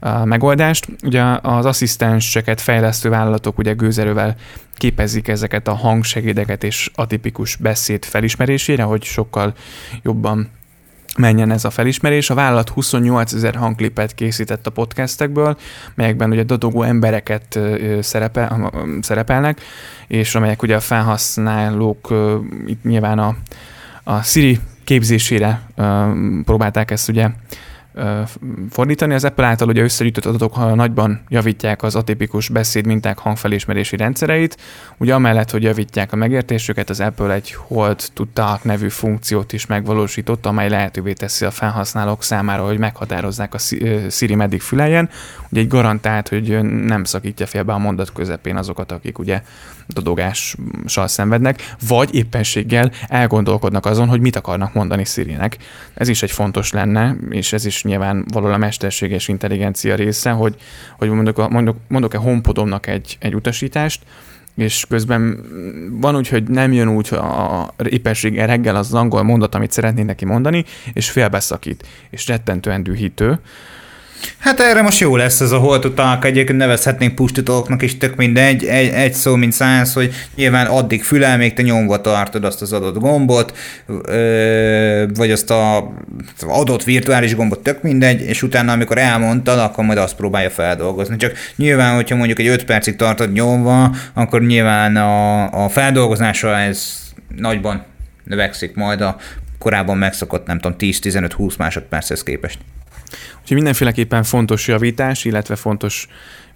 uh, 0.01 0.25
megoldást. 0.25 0.87
Ugye 1.03 1.23
az 1.41 1.65
asszisztenseket 1.65 2.61
fejlesztő 2.61 3.09
vállalatok 3.09 3.57
ugye 3.57 3.73
gőzerővel 3.73 4.35
képezik 4.73 5.27
ezeket 5.27 5.67
a 5.67 5.73
hangsegédeket 5.73 6.63
és 6.63 6.91
atipikus 6.95 7.55
beszéd 7.55 8.05
felismerésére, 8.05 8.83
hogy 8.83 9.03
sokkal 9.03 9.53
jobban 10.01 10.49
menjen 11.17 11.51
ez 11.51 11.65
a 11.65 11.69
felismerés. 11.69 12.29
A 12.29 12.33
vállalat 12.33 12.69
28 12.69 13.33
ezer 13.33 13.55
hangklipet 13.55 14.15
készített 14.15 14.67
a 14.67 14.71
podcastekből, 14.71 15.57
melyekben 15.95 16.31
ugye 16.31 16.43
dadogó 16.43 16.83
embereket 16.83 17.59
szerepel, 17.99 18.71
szerepelnek, 19.01 19.61
és 20.07 20.35
amelyek 20.35 20.61
ugye 20.61 20.75
a 20.75 20.79
felhasználók 20.79 22.13
itt 22.65 22.83
nyilván 22.83 23.19
a, 23.19 23.35
a 24.03 24.21
Siri 24.21 24.59
képzésére 24.83 25.61
próbálták 26.45 26.91
ezt 26.91 27.09
ugye 27.09 27.29
fordítani. 28.69 29.13
Az 29.13 29.23
Apple 29.23 29.45
által 29.45 29.67
ugye 29.67 29.81
összegyűjtött 29.81 30.25
adatok 30.25 30.75
nagyban 30.75 31.23
javítják 31.29 31.83
az 31.83 31.95
atipikus 31.95 32.49
beszédminták 32.49 33.17
hangfelismerési 33.17 33.95
rendszereit. 33.95 34.57
Ugye 34.97 35.13
amellett, 35.13 35.51
hogy 35.51 35.63
javítják 35.63 36.13
a 36.13 36.15
megértésüket, 36.15 36.89
az 36.89 36.99
Apple 36.99 37.33
egy 37.33 37.53
Hold 37.53 38.09
to 38.13 38.23
Talk 38.33 38.63
nevű 38.63 38.89
funkciót 38.89 39.53
is 39.53 39.65
megvalósított, 39.65 40.45
amely 40.45 40.69
lehetővé 40.69 41.13
teszi 41.13 41.45
a 41.45 41.51
felhasználók 41.51 42.23
számára, 42.23 42.65
hogy 42.65 42.77
meghatározzák 42.77 43.53
a 43.53 43.59
Siri 44.09 44.35
meddig 44.35 44.61
füleljen. 44.61 45.09
Ugye 45.51 45.61
egy 45.61 45.67
garantált, 45.67 46.27
hogy 46.27 46.61
nem 46.63 47.03
szakítja 47.03 47.45
félbe 47.45 47.73
a 47.73 47.77
mondat 47.77 48.11
közepén 48.11 48.57
azokat, 48.57 48.91
akik 48.91 49.19
ugye 49.19 49.41
dodogással 49.87 51.07
szenvednek, 51.07 51.75
vagy 51.87 52.15
éppenséggel 52.15 52.91
elgondolkodnak 53.07 53.85
azon, 53.85 54.07
hogy 54.07 54.21
mit 54.21 54.35
akarnak 54.35 54.73
mondani 54.73 55.05
Sirinek. 55.05 55.57
Ez 55.93 56.07
is 56.07 56.23
egy 56.23 56.31
fontos 56.31 56.71
lenne, 56.71 57.15
és 57.29 57.53
ez 57.53 57.65
is 57.65 57.82
nyilván 57.83 58.25
való 58.33 58.47
a 58.47 58.57
mesterséges 58.57 59.27
intelligencia 59.27 59.95
része, 59.95 60.31
hogy, 60.31 60.55
hogy 60.97 61.09
mondok, 61.09 61.49
mondok, 61.49 61.77
mondok-e 61.87 62.17
HomePodomnak 62.17 62.87
egy, 62.87 63.17
egy 63.19 63.35
utasítást, 63.35 64.01
és 64.55 64.85
közben 64.89 65.45
van 65.91 66.15
úgy, 66.15 66.27
hogy 66.27 66.43
nem 66.43 66.71
jön 66.71 66.87
úgy 66.87 67.07
a, 67.11 67.61
a 67.61 67.73
éppenséggel 67.89 68.47
reggel 68.47 68.75
az 68.75 68.93
angol 68.93 69.23
mondat, 69.23 69.55
amit 69.55 69.71
szeretnék 69.71 70.05
neki 70.05 70.25
mondani, 70.25 70.65
és 70.93 71.09
félbeszakít, 71.09 71.87
és 72.09 72.27
rettentően 72.27 72.83
dühítő. 72.83 73.39
Hát 74.37 74.59
erre 74.59 74.81
most 74.81 74.99
jó 74.99 75.15
lesz 75.15 75.39
ez 75.39 75.51
a 75.51 75.57
holtutalk, 75.57 76.25
egyébként 76.25 76.57
nevezhetnénk 76.57 77.15
pustitutalknak 77.15 77.81
is, 77.81 77.97
tök 77.97 78.15
mindegy, 78.15 78.65
egy, 78.65 78.87
egy 78.87 79.13
szó, 79.13 79.35
mint 79.35 79.53
száz, 79.53 79.93
hogy 79.93 80.13
nyilván 80.35 80.65
addig 80.65 81.03
fülel, 81.03 81.37
még 81.37 81.53
te 81.53 81.61
nyomva 81.61 82.01
tartod 82.01 82.43
azt 82.43 82.61
az 82.61 82.73
adott 82.73 82.97
gombot, 82.97 83.57
vagy 85.13 85.31
azt 85.31 85.51
az 85.51 85.83
adott 86.47 86.83
virtuális 86.83 87.35
gombot, 87.35 87.59
tök 87.59 87.81
mindegy, 87.81 88.21
és 88.21 88.43
utána, 88.43 88.71
amikor 88.71 88.97
elmondtad, 88.97 89.59
akkor 89.59 89.83
majd 89.83 89.97
azt 89.97 90.15
próbálja 90.15 90.49
feldolgozni. 90.49 91.15
Csak 91.15 91.33
nyilván, 91.55 91.95
hogyha 91.95 92.15
mondjuk 92.15 92.39
egy 92.39 92.47
5 92.47 92.65
percig 92.65 92.95
tartod 92.95 93.31
nyomva, 93.31 93.95
akkor 94.13 94.41
nyilván 94.41 94.95
a, 94.95 95.63
a 95.63 95.69
feldolgozása 95.69 96.57
ez 96.57 96.93
nagyban 97.37 97.83
növekszik 98.23 98.75
majd 98.75 99.01
a 99.01 99.17
korábban 99.59 99.97
megszokott, 99.97 100.45
nem 100.45 100.59
tudom, 100.59 100.77
10-15-20 100.79 101.57
másodperchez 101.57 102.23
képest. 102.23 102.57
Úgyhogy 103.41 103.55
mindenféleképpen 103.55 104.23
fontos 104.23 104.67
javítás, 104.67 105.25
illetve 105.25 105.55
fontos 105.55 106.07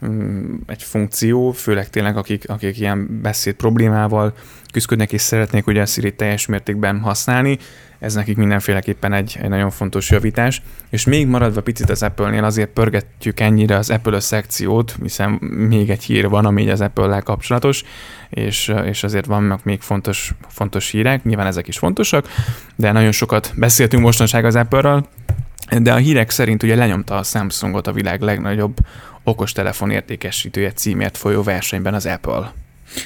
um, 0.01 0.59
egy 0.67 0.83
funkció, 0.83 1.51
főleg 1.51 1.89
tényleg 1.89 2.17
akik, 2.17 2.49
akik 2.49 2.79
ilyen 2.79 3.21
beszéd 3.21 3.53
problémával 3.53 4.33
küzdködnek 4.71 5.13
és 5.13 5.21
szeretnék 5.21 5.67
ugye 5.67 5.81
a 5.81 5.85
Siri 5.85 6.15
teljes 6.15 6.45
mértékben 6.45 6.99
használni, 6.99 7.57
ez 7.99 8.13
nekik 8.13 8.37
mindenféleképpen 8.37 9.13
egy, 9.13 9.37
egy 9.41 9.49
nagyon 9.49 9.69
fontos 9.69 10.09
javítás. 10.09 10.61
És 10.89 11.05
még 11.05 11.27
maradva 11.27 11.61
picit 11.61 11.89
az 11.89 12.03
Apple-nél 12.03 12.43
azért 12.43 12.69
pörgetjük 12.69 13.39
ennyire 13.39 13.75
az 13.75 13.89
Apple 13.89 14.19
szekciót, 14.19 14.95
hiszen 15.01 15.29
még 15.69 15.89
egy 15.89 16.03
hír 16.03 16.29
van, 16.29 16.45
ami 16.45 16.69
az 16.69 16.81
Apple-lel 16.81 17.21
kapcsolatos, 17.21 17.83
és, 18.29 18.73
és 18.85 19.03
azért 19.03 19.25
vannak 19.25 19.63
még 19.63 19.81
fontos, 19.81 20.33
fontos 20.47 20.89
hírek, 20.89 21.23
nyilván 21.23 21.47
ezek 21.47 21.67
is 21.67 21.77
fontosak, 21.77 22.27
de 22.75 22.91
nagyon 22.91 23.11
sokat 23.11 23.53
beszéltünk 23.55 24.03
mostanság 24.03 24.45
az 24.45 24.55
Apple-ről, 24.55 25.07
de 25.69 25.93
a 25.93 25.97
hírek 25.97 26.29
szerint 26.29 26.63
ugye 26.63 26.75
lenyomta 26.75 27.15
a 27.15 27.23
Samsungot 27.23 27.87
a 27.87 27.91
világ 27.91 28.21
legnagyobb 28.21 28.77
okostelefon 29.23 29.89
értékesítője 29.89 30.71
címért 30.71 31.17
folyó 31.17 31.43
versenyben 31.43 31.93
az 31.93 32.05
Apple. 32.05 32.53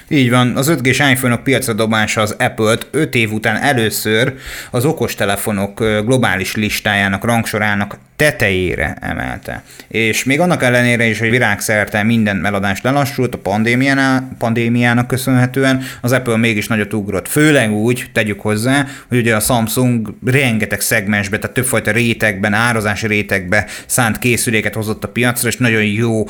Így 0.07 0.29
van, 0.29 0.55
az 0.55 0.71
5G-s 0.71 0.99
iPhone-ok 0.99 1.43
piacra 1.43 1.73
dobása 1.73 2.21
az 2.21 2.35
Apple-t 2.39 2.87
5 2.91 3.15
év 3.15 3.31
után 3.31 3.55
először 3.55 4.33
az 4.71 4.85
okostelefonok 4.85 5.79
globális 5.79 6.55
listájának, 6.55 7.23
rangsorának 7.23 7.97
tetejére 8.15 8.97
emelte. 9.01 9.63
És 9.87 10.23
még 10.23 10.39
annak 10.39 10.63
ellenére 10.63 11.05
is, 11.05 11.19
hogy 11.19 11.29
világszerte 11.29 12.03
minden 12.03 12.45
eladás 12.45 12.81
lelassult 12.81 13.33
a 13.33 13.37
pandémiának, 13.37 14.37
pandémiának 14.37 15.07
köszönhetően, 15.07 15.83
az 16.01 16.11
Apple 16.11 16.37
mégis 16.37 16.67
nagyot 16.67 16.93
ugrott. 16.93 17.27
Főleg 17.27 17.71
úgy, 17.71 18.05
tegyük 18.13 18.41
hozzá, 18.41 18.85
hogy 19.07 19.17
ugye 19.17 19.35
a 19.35 19.39
Samsung 19.39 20.13
rengeteg 20.25 20.81
szegmensbe, 20.81 21.39
tehát 21.39 21.55
többfajta 21.55 21.91
rétegben, 21.91 22.53
árazási 22.53 23.07
rétegbe 23.07 23.65
szánt 23.85 24.19
készüléket 24.19 24.73
hozott 24.73 25.03
a 25.03 25.07
piacra, 25.07 25.47
és 25.47 25.57
nagyon 25.57 25.83
jó 25.83 26.25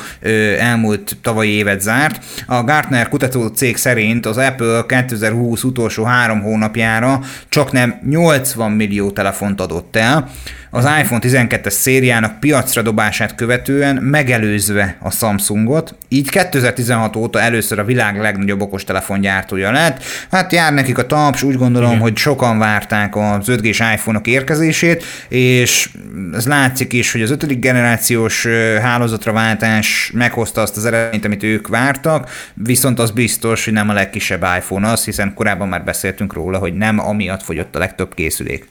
elmúlt 0.60 1.17
tavalyi 1.22 1.51
évet 1.51 1.81
zárt. 1.81 2.24
A 2.46 2.63
Gartner 2.63 3.10
kutató 3.10 3.40
cég 3.50 3.77
szerint 3.77 4.25
az 4.25 4.38
Apple 4.38 4.86
2020 4.88 5.63
utolsó 5.63 6.03
három 6.03 6.41
hónapjára 6.41 7.19
csak 7.50 7.71
nem 7.71 8.00
80 8.10 8.71
millió 8.71 9.12
telefont 9.12 9.62
adott 9.62 9.95
el, 9.95 10.29
az 10.74 10.86
iPhone 11.00 11.22
12-es 11.24 11.70
szériának 11.70 12.40
piacra 12.40 12.82
dobását 12.82 13.36
követően 13.36 13.96
megelőzve 13.96 14.96
a 15.00 15.12
Samsungot, 15.12 15.96
így 16.08 16.30
2016 16.30 17.16
óta 17.16 17.40
először 17.40 17.80
a 17.80 17.84
világ 17.84 18.20
legnagyobb 18.20 18.62
okostelefongyártója 18.62 19.72
lett. 19.72 20.04
Hát 20.32 20.51
jár 20.51 20.74
nekik 20.74 20.98
a 20.98 21.06
taps, 21.06 21.44
úgy 21.44 21.56
gondolom, 21.56 21.90
Igen. 21.90 22.01
hogy 22.01 22.18
sokan 22.18 22.60
várták 22.60 23.16
az 23.16 23.46
5G-s 23.48 23.80
iPhone-ok 23.80 24.28
érkezését, 24.28 25.04
és 25.28 25.90
ez 26.34 26.48
látszik 26.48 26.94
is, 26.94 27.12
hogy 27.12 27.22
az 27.22 27.32
ötödik 27.32 27.60
generációs 27.60 28.48
hálózatra 28.82 29.32
váltás 29.32 30.12
meghozta 30.13 30.62
azt 30.62 30.78
az 30.78 30.86
eredményt, 30.86 31.25
amit 31.25 31.44
ők 31.44 31.68
vártak, 31.68 32.30
viszont 32.54 33.00
az 33.00 33.12
biztos, 33.12 33.63
hogy 33.63 33.74
nem 33.74 33.90
a 33.90 33.94
legkisebb 33.94 34.46
iPhone 34.58 34.88
az, 34.88 35.04
hiszen 35.04 35.34
korábban 35.34 35.68
már 35.68 35.84
beszéltünk 35.84 36.34
róla, 36.34 36.58
hogy 36.58 36.74
nem 36.74 37.00
amiatt 37.00 37.44
fogyott 37.44 37.75
a 37.75 37.80
legtöbb 37.80 38.13
készülék. 38.13 38.68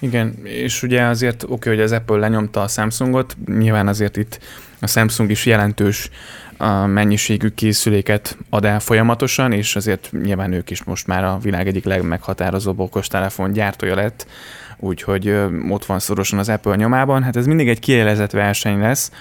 Igen, 0.00 0.34
és 0.42 0.82
ugye 0.82 1.02
azért 1.02 1.42
oké, 1.42 1.52
okay, 1.52 1.74
hogy 1.74 1.82
az 1.82 1.92
Apple 1.92 2.16
lenyomta 2.16 2.62
a 2.62 2.68
Samsungot, 2.68 3.36
nyilván 3.46 3.88
azért 3.88 4.16
itt 4.16 4.40
a 4.80 4.86
Samsung 4.86 5.30
is 5.30 5.46
jelentős 5.46 6.10
a 6.56 6.86
mennyiségű 6.86 7.48
készüléket 7.48 8.36
ad 8.50 8.64
el 8.64 8.80
folyamatosan, 8.80 9.52
és 9.52 9.76
azért 9.76 10.10
nyilván 10.22 10.52
ők 10.52 10.70
is 10.70 10.84
most 10.84 11.06
már 11.06 11.24
a 11.24 11.38
világ 11.42 11.66
egyik 11.66 11.84
legmeghatározóbb 11.84 12.78
okostelefon 12.78 13.52
gyártója 13.52 13.94
lett, 13.94 14.26
úgyhogy 14.76 15.34
ott 15.68 15.84
van 15.84 15.98
szorosan 15.98 16.38
az 16.38 16.48
Apple 16.48 16.76
nyomában. 16.76 17.22
Hát 17.22 17.36
ez 17.36 17.46
mindig 17.46 17.68
egy 17.68 17.80
kielezett 17.80 18.30
verseny 18.30 18.80
lesz, 18.80 19.12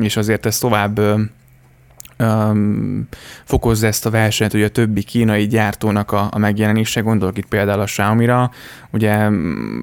és 0.00 0.16
azért 0.16 0.46
ez 0.46 0.58
tovább 0.58 1.00
um, 2.18 3.08
fokozza 3.44 3.86
ezt 3.86 4.06
a 4.06 4.10
versenyt, 4.10 4.52
hogy 4.52 4.62
a 4.62 4.68
többi 4.68 5.02
kínai 5.02 5.46
gyártónak 5.46 6.12
a, 6.12 6.28
a 6.30 6.38
megjelenése, 6.38 7.00
gondolok 7.00 7.38
itt 7.38 7.46
például 7.46 7.80
a 7.80 7.84
Xiaomi-ra, 7.84 8.50
ugye 8.90 9.28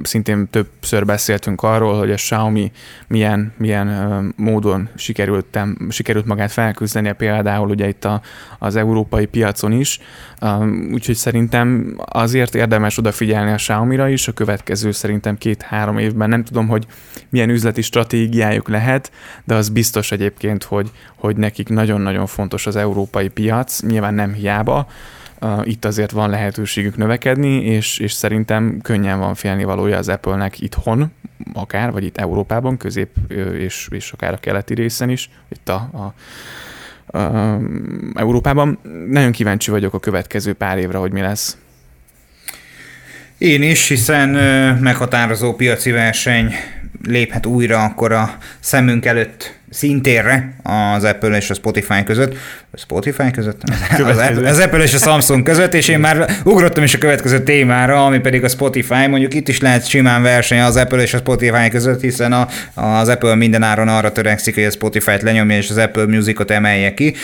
szintén 0.03 0.49
többször 0.49 1.05
beszéltünk 1.05 1.63
arról, 1.63 1.97
hogy 1.97 2.11
a 2.11 2.15
Xiaomi 2.15 2.71
milyen, 3.07 3.53
milyen 3.57 3.87
uh, 3.87 4.45
módon 4.45 4.89
sikerült, 4.95 5.59
sikerült 5.89 6.25
magát 6.25 6.51
felküzdenie 6.51 7.13
például 7.13 7.69
ugye 7.69 7.87
itt 7.87 8.05
a, 8.05 8.21
az 8.59 8.75
európai 8.75 9.25
piacon 9.25 9.71
is, 9.71 9.99
um, 10.41 10.89
úgyhogy 10.93 11.15
szerintem 11.15 11.95
azért 12.05 12.55
érdemes 12.55 12.97
odafigyelni 12.97 13.51
a 13.51 13.55
Xiaomi-ra 13.55 14.09
is, 14.09 14.27
a 14.27 14.31
következő 14.31 14.91
szerintem 14.91 15.37
két-három 15.37 15.97
évben, 15.97 16.29
nem 16.29 16.43
tudom, 16.43 16.67
hogy 16.67 16.85
milyen 17.29 17.49
üzleti 17.49 17.81
stratégiájuk 17.81 18.69
lehet, 18.69 19.11
de 19.43 19.55
az 19.55 19.69
biztos 19.69 20.11
egyébként, 20.11 20.63
hogy, 20.63 20.91
hogy 21.15 21.37
nekik 21.37 21.69
nagyon-nagyon 21.69 22.20
fontos 22.27 22.67
az 22.67 22.75
európai 22.75 23.27
piac, 23.27 23.81
nyilván 23.81 24.13
nem 24.13 24.33
hiába, 24.33 24.87
itt 25.63 25.85
azért 25.85 26.11
van 26.11 26.29
lehetőségük 26.29 26.97
növekedni, 26.97 27.63
és, 27.63 27.97
és 27.97 28.11
szerintem 28.11 28.79
könnyen 28.81 29.19
van 29.19 29.35
félni 29.35 29.63
valója 29.63 29.97
az 29.97 30.09
Apple-nek 30.09 30.59
itthon, 30.59 31.11
akár, 31.53 31.91
vagy 31.91 32.03
itt 32.03 32.17
Európában, 32.17 32.77
közép 32.77 33.09
és, 33.57 33.87
és 33.91 34.11
akár 34.11 34.33
a 34.33 34.37
keleti 34.37 34.73
részen 34.73 35.09
is, 35.09 35.29
itt 35.49 35.69
a 35.69 35.73
a 35.73 36.13
Európában. 38.13 38.79
Nagyon 39.09 39.31
kíváncsi 39.31 39.71
vagyok 39.71 39.93
a 39.93 39.99
következő 39.99 40.53
pár 40.53 40.77
évre, 40.77 40.97
hogy 40.97 41.11
mi 41.11 41.21
lesz. 41.21 41.57
Én 43.37 43.63
is, 43.63 43.87
hiszen 43.87 44.29
meghatározó 44.79 45.53
piaci 45.53 45.91
verseny 45.91 46.53
léphet 47.03 47.45
újra 47.45 47.83
akkor 47.83 48.11
a 48.11 48.37
szemünk 48.59 49.05
előtt 49.05 49.59
szintérre 49.71 50.53
az 50.63 51.03
Apple 51.03 51.37
és 51.37 51.49
a 51.49 51.53
Spotify 51.53 52.03
között. 52.03 52.35
A 52.71 52.77
Spotify 52.77 53.31
között? 53.31 53.61
Az, 53.91 54.17
az, 54.17 54.37
az 54.43 54.59
Apple 54.59 54.83
és 54.83 54.93
a 54.93 54.97
Samsung 54.97 55.43
között, 55.43 55.73
és 55.73 55.87
én 55.87 55.99
már 55.99 56.29
ugrottam 56.43 56.83
is 56.83 56.93
a 56.93 56.97
következő 56.97 57.43
témára, 57.43 58.05
ami 58.05 58.19
pedig 58.19 58.43
a 58.43 58.47
Spotify. 58.47 59.07
Mondjuk 59.07 59.33
itt 59.33 59.47
is 59.47 59.59
lehet 59.59 59.87
simán 59.87 60.21
verseny 60.21 60.59
az 60.59 60.75
Apple 60.75 61.01
és 61.01 61.13
a 61.13 61.17
Spotify 61.17 61.69
között, 61.69 62.01
hiszen 62.01 62.33
a, 62.33 62.47
az 62.73 63.07
Apple 63.07 63.35
mindenáron 63.35 63.87
arra 63.87 64.11
törekszik, 64.11 64.55
hogy 64.55 64.63
a 64.63 64.71
Spotify-t 64.71 65.21
lenyomja 65.21 65.57
és 65.57 65.69
az 65.69 65.77
Apple 65.77 66.05
Music-ot 66.05 66.51
emelje 66.51 66.93
ki. 66.93 67.15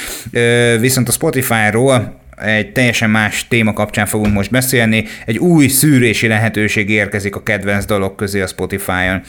Viszont 0.80 1.08
a 1.08 1.12
Spotify-ról 1.12 2.25
egy 2.46 2.72
teljesen 2.72 3.10
más 3.10 3.48
téma 3.48 3.74
kapcsán 3.74 4.06
fogunk 4.06 4.34
most 4.34 4.51
beszélni. 4.51 5.06
Egy 5.25 5.38
új 5.38 5.67
szűrési 5.67 6.27
lehetőség 6.27 6.89
érkezik 6.89 7.36
a 7.36 7.44
kedvenc 7.44 7.86
dolog 7.86 8.15
közé 8.15 8.41
a 8.41 8.48
Spotify-on. 8.48 9.22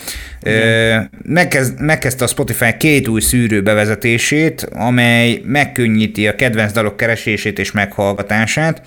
Megkezd, 1.22 1.80
megkezdte 1.80 2.24
a 2.24 2.28
Spotify 2.28 2.76
két 2.76 3.08
új 3.08 3.20
szűrő 3.20 3.62
bevezetését, 3.62 4.68
amely 4.72 5.40
megkönnyíti 5.44 6.28
a 6.28 6.34
kedvenc 6.34 6.72
dalok 6.72 6.96
keresését 6.96 7.58
és 7.58 7.72
meghallgatását. 7.72 8.82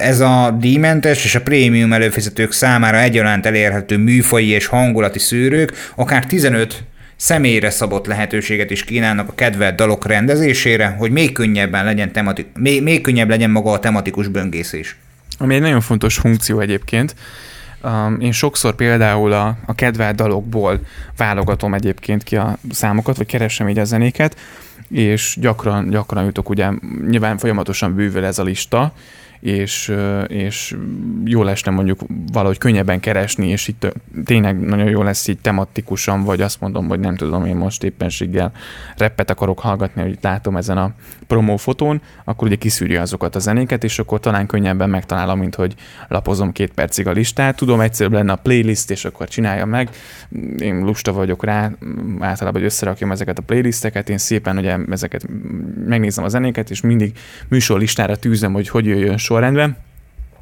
Ez 0.00 0.20
a 0.20 0.56
díjmentes 0.60 1.24
és 1.24 1.34
a 1.34 1.42
prémium 1.42 1.92
előfizetők 1.92 2.52
számára 2.52 3.00
egyaránt 3.00 3.46
elérhető 3.46 3.96
műfaji 3.96 4.48
és 4.48 4.66
hangulati 4.66 5.18
szűrők 5.18 5.72
akár 5.94 6.26
15 6.26 6.84
személyre 7.16 7.70
szabott 7.70 8.06
lehetőséget 8.06 8.70
is 8.70 8.84
kínálnak 8.84 9.28
a 9.28 9.34
kedvelt 9.34 9.76
dalok 9.76 10.06
rendezésére, 10.06 10.86
hogy 10.86 11.10
még 11.10 11.32
könnyebben 11.32 11.84
legyen 11.84 12.12
tematik, 12.12 12.46
még, 12.58 12.82
még 12.82 13.00
könnyebb 13.00 13.28
legyen 13.28 13.50
maga 13.50 13.70
a 13.70 13.78
tematikus 13.78 14.28
böngészés. 14.28 14.96
Ami 15.38 15.54
egy 15.54 15.60
nagyon 15.60 15.80
fontos 15.80 16.14
funkció 16.14 16.60
egyébként. 16.60 17.14
Um, 17.82 18.20
én 18.20 18.32
sokszor 18.32 18.74
például 18.74 19.32
a, 19.32 19.56
a 19.66 19.74
kedvelt 19.74 20.16
dalokból 20.16 20.80
válogatom 21.16 21.74
egyébként 21.74 22.22
ki 22.22 22.36
a 22.36 22.58
számokat, 22.70 23.16
vagy 23.16 23.26
keresem 23.26 23.68
így 23.68 23.78
a 23.78 23.84
zenéket, 23.84 24.36
és 24.90 25.36
gyakran, 25.40 25.88
gyakran 25.88 26.24
jutok, 26.24 26.48
ugye 26.48 26.68
nyilván 27.08 27.38
folyamatosan 27.38 27.94
bővül 27.94 28.24
ez 28.24 28.38
a 28.38 28.42
lista, 28.42 28.94
és, 29.44 29.94
és 30.26 30.76
jó 31.24 31.42
lesne 31.42 31.70
mondjuk 31.70 32.00
valahogy 32.32 32.58
könnyebben 32.58 33.00
keresni, 33.00 33.48
és 33.48 33.68
itt 33.68 33.92
tényleg 34.24 34.60
nagyon 34.60 34.88
jó 34.88 35.02
lesz 35.02 35.28
így 35.28 35.38
tematikusan, 35.38 36.22
vagy 36.22 36.40
azt 36.40 36.60
mondom, 36.60 36.88
hogy 36.88 37.00
nem 37.00 37.16
tudom, 37.16 37.44
én 37.44 37.56
most 37.56 37.82
éppenséggel 37.82 38.52
reppet 38.96 39.30
akarok 39.30 39.58
hallgatni, 39.58 40.02
hogy 40.02 40.18
látom 40.20 40.56
ezen 40.56 40.78
a 40.78 40.92
promó 41.26 41.56
fotón, 41.56 42.02
akkor 42.24 42.46
ugye 42.46 42.56
kiszűrje 42.56 43.00
azokat 43.00 43.34
a 43.34 43.38
zenéket, 43.38 43.84
és 43.84 43.98
akkor 43.98 44.20
talán 44.20 44.46
könnyebben 44.46 44.90
megtalálom, 44.90 45.38
mint 45.38 45.54
hogy 45.54 45.74
lapozom 46.08 46.52
két 46.52 46.72
percig 46.72 47.06
a 47.06 47.12
listát. 47.12 47.56
Tudom, 47.56 47.80
egyszerűbb 47.80 48.12
lenne 48.12 48.32
a 48.32 48.36
playlist, 48.36 48.90
és 48.90 49.04
akkor 49.04 49.28
csinálja 49.28 49.64
meg. 49.64 49.90
Én 50.58 50.84
lusta 50.84 51.12
vagyok 51.12 51.44
rá, 51.44 51.70
általában, 52.18 52.60
hogy 52.60 52.70
összerakjam 52.70 53.10
ezeket 53.10 53.38
a 53.38 53.42
playlisteket, 53.42 54.08
én 54.08 54.18
szépen 54.18 54.58
ugye 54.58 54.76
ezeket 54.90 55.26
megnézem 55.86 56.24
a 56.24 56.28
zenéket, 56.28 56.70
és 56.70 56.80
mindig 56.80 57.12
műsor 57.48 57.78
listára 57.78 58.16
tűzem, 58.16 58.52
hogy 58.52 58.68
hogy 58.68 58.86
jöjjön 58.86 59.16
sor 59.16 59.18
sorrendben. 59.18 59.76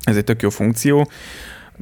Ez 0.04 0.16
egy 0.16 0.25
tök 0.25 0.42
jó 0.42 0.50
funkció, 0.50 1.11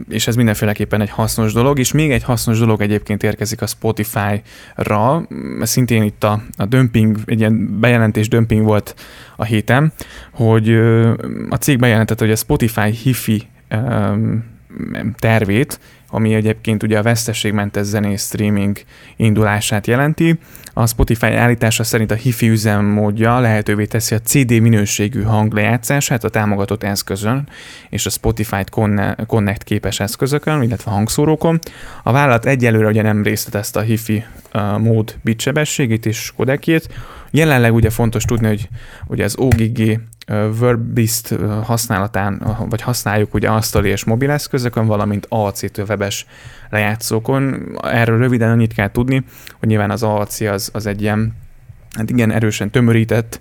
és 0.08 0.26
ez 0.26 0.36
mindenféleképpen 0.36 1.00
egy 1.00 1.10
hasznos 1.10 1.52
dolog, 1.52 1.78
és 1.78 1.92
még 1.92 2.10
egy 2.10 2.22
hasznos 2.22 2.58
dolog 2.58 2.80
egyébként 2.80 3.22
érkezik 3.22 3.62
a 3.62 3.66
Spotify-ra, 3.66 5.26
szintén 5.60 6.02
itt 6.02 6.24
a, 6.24 6.42
a 6.56 6.66
dömping, 6.66 7.18
egy 7.24 7.38
ilyen 7.38 7.80
bejelentés 7.80 8.28
dömping 8.28 8.64
volt 8.64 8.94
a 9.36 9.44
héten, 9.44 9.92
hogy 10.32 10.74
a 11.48 11.56
cég 11.56 11.78
bejelentette, 11.78 12.24
hogy 12.24 12.32
a 12.32 12.36
Spotify 12.36 12.90
hifi 12.90 13.42
um, 13.70 14.44
tervét, 15.18 15.80
ami 16.12 16.34
egyébként 16.34 16.82
ugye 16.82 16.98
a 16.98 17.02
veszteségmentes 17.02 17.84
zenés 17.86 18.20
streaming 18.20 18.78
indulását 19.16 19.86
jelenti. 19.86 20.38
A 20.72 20.86
Spotify 20.86 21.26
állítása 21.26 21.84
szerint 21.84 22.10
a 22.10 22.14
HiFi 22.14 22.48
üzemmódja 22.48 23.38
lehetővé 23.38 23.84
teszi 23.84 24.14
a 24.14 24.20
CD 24.20 24.60
minőségű 24.60 25.22
hanglejátszását 25.22 26.24
a 26.24 26.28
támogatott 26.28 26.82
eszközön 26.82 27.48
és 27.88 28.06
a 28.06 28.10
Spotify 28.10 28.64
Connect 29.26 29.62
képes 29.62 30.00
eszközökön, 30.00 30.62
illetve 30.62 30.90
hangszórókon. 30.90 31.58
A 32.02 32.12
vállalat 32.12 32.46
egyelőre 32.46 32.86
ugye 32.86 33.02
nem 33.02 33.22
részletezte 33.22 33.78
a 33.78 33.82
HiFi 33.82 34.24
mód 34.78 35.14
bitsebességét 35.22 36.06
és 36.06 36.32
kodekjét. 36.36 36.88
Jelenleg 37.30 37.74
ugye 37.74 37.90
fontos 37.90 38.24
tudni, 38.24 38.46
hogy 38.46 38.68
ugye 39.06 39.24
az 39.24 39.36
OGG 39.38 40.00
WordBeast 40.60 41.34
használatán, 41.64 42.56
vagy 42.68 42.80
használjuk 42.80 43.34
ugye 43.34 43.50
asztali 43.50 43.88
és 43.88 44.04
mobileszközökön, 44.04 44.86
valamint 44.86 45.26
AAC-től 45.28 45.86
webes 45.88 46.26
lejátszókon. 46.70 47.68
Erről 47.82 48.18
röviden 48.18 48.50
annyit 48.50 48.72
kell 48.72 48.90
tudni, 48.90 49.24
hogy 49.58 49.68
nyilván 49.68 49.90
az 49.90 50.02
AAC 50.02 50.40
az, 50.40 50.70
az 50.72 50.86
egy 50.86 51.02
ilyen 51.02 51.34
hát 51.96 52.10
igen 52.10 52.30
erősen 52.30 52.70
tömörített 52.70 53.40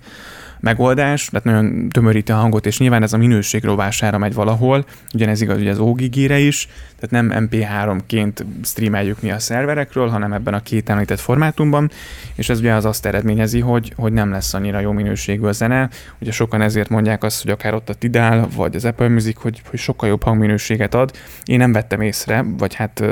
megoldás, 0.60 1.24
tehát 1.24 1.44
nagyon 1.44 1.88
tömöríti 1.88 2.32
a 2.32 2.36
hangot, 2.36 2.66
és 2.66 2.78
nyilván 2.78 3.02
ez 3.02 3.12
a 3.12 3.16
minőség 3.16 3.64
rovására 3.64 4.18
megy 4.18 4.34
valahol, 4.34 4.84
ugyanez 5.14 5.40
igaz 5.40 5.58
ugye 5.58 5.70
az 5.70 5.78
OGG-re 5.78 6.38
is, 6.38 6.68
tehát 7.00 7.28
nem 7.28 7.48
MP3-ként 7.50 8.44
streameljük 8.64 9.22
mi 9.22 9.30
a 9.30 9.38
szerverekről, 9.38 10.08
hanem 10.08 10.32
ebben 10.32 10.54
a 10.54 10.62
két 10.62 10.88
említett 10.88 11.20
formátumban, 11.20 11.90
és 12.34 12.48
ez 12.48 12.58
ugye 12.58 12.72
az 12.72 12.84
azt 12.84 13.06
eredményezi, 13.06 13.60
hogy, 13.60 13.92
hogy 13.96 14.12
nem 14.12 14.30
lesz 14.30 14.54
annyira 14.54 14.80
jó 14.80 14.92
minőségű 14.92 15.44
a 15.44 15.52
zene. 15.52 15.88
Ugye 16.18 16.32
sokan 16.32 16.62
ezért 16.62 16.88
mondják 16.88 17.24
azt, 17.24 17.42
hogy 17.42 17.50
akár 17.50 17.74
ott 17.74 17.88
a 17.88 17.94
Tidal, 17.94 18.48
vagy 18.56 18.76
az 18.76 18.84
Apple 18.84 19.08
Music, 19.08 19.42
hogy, 19.42 19.62
hogy 19.70 19.78
sokkal 19.78 20.08
jobb 20.08 20.22
hangminőséget 20.22 20.94
ad. 20.94 21.10
Én 21.44 21.58
nem 21.58 21.72
vettem 21.72 22.00
észre, 22.00 22.44
vagy 22.58 22.74
hát 22.74 23.04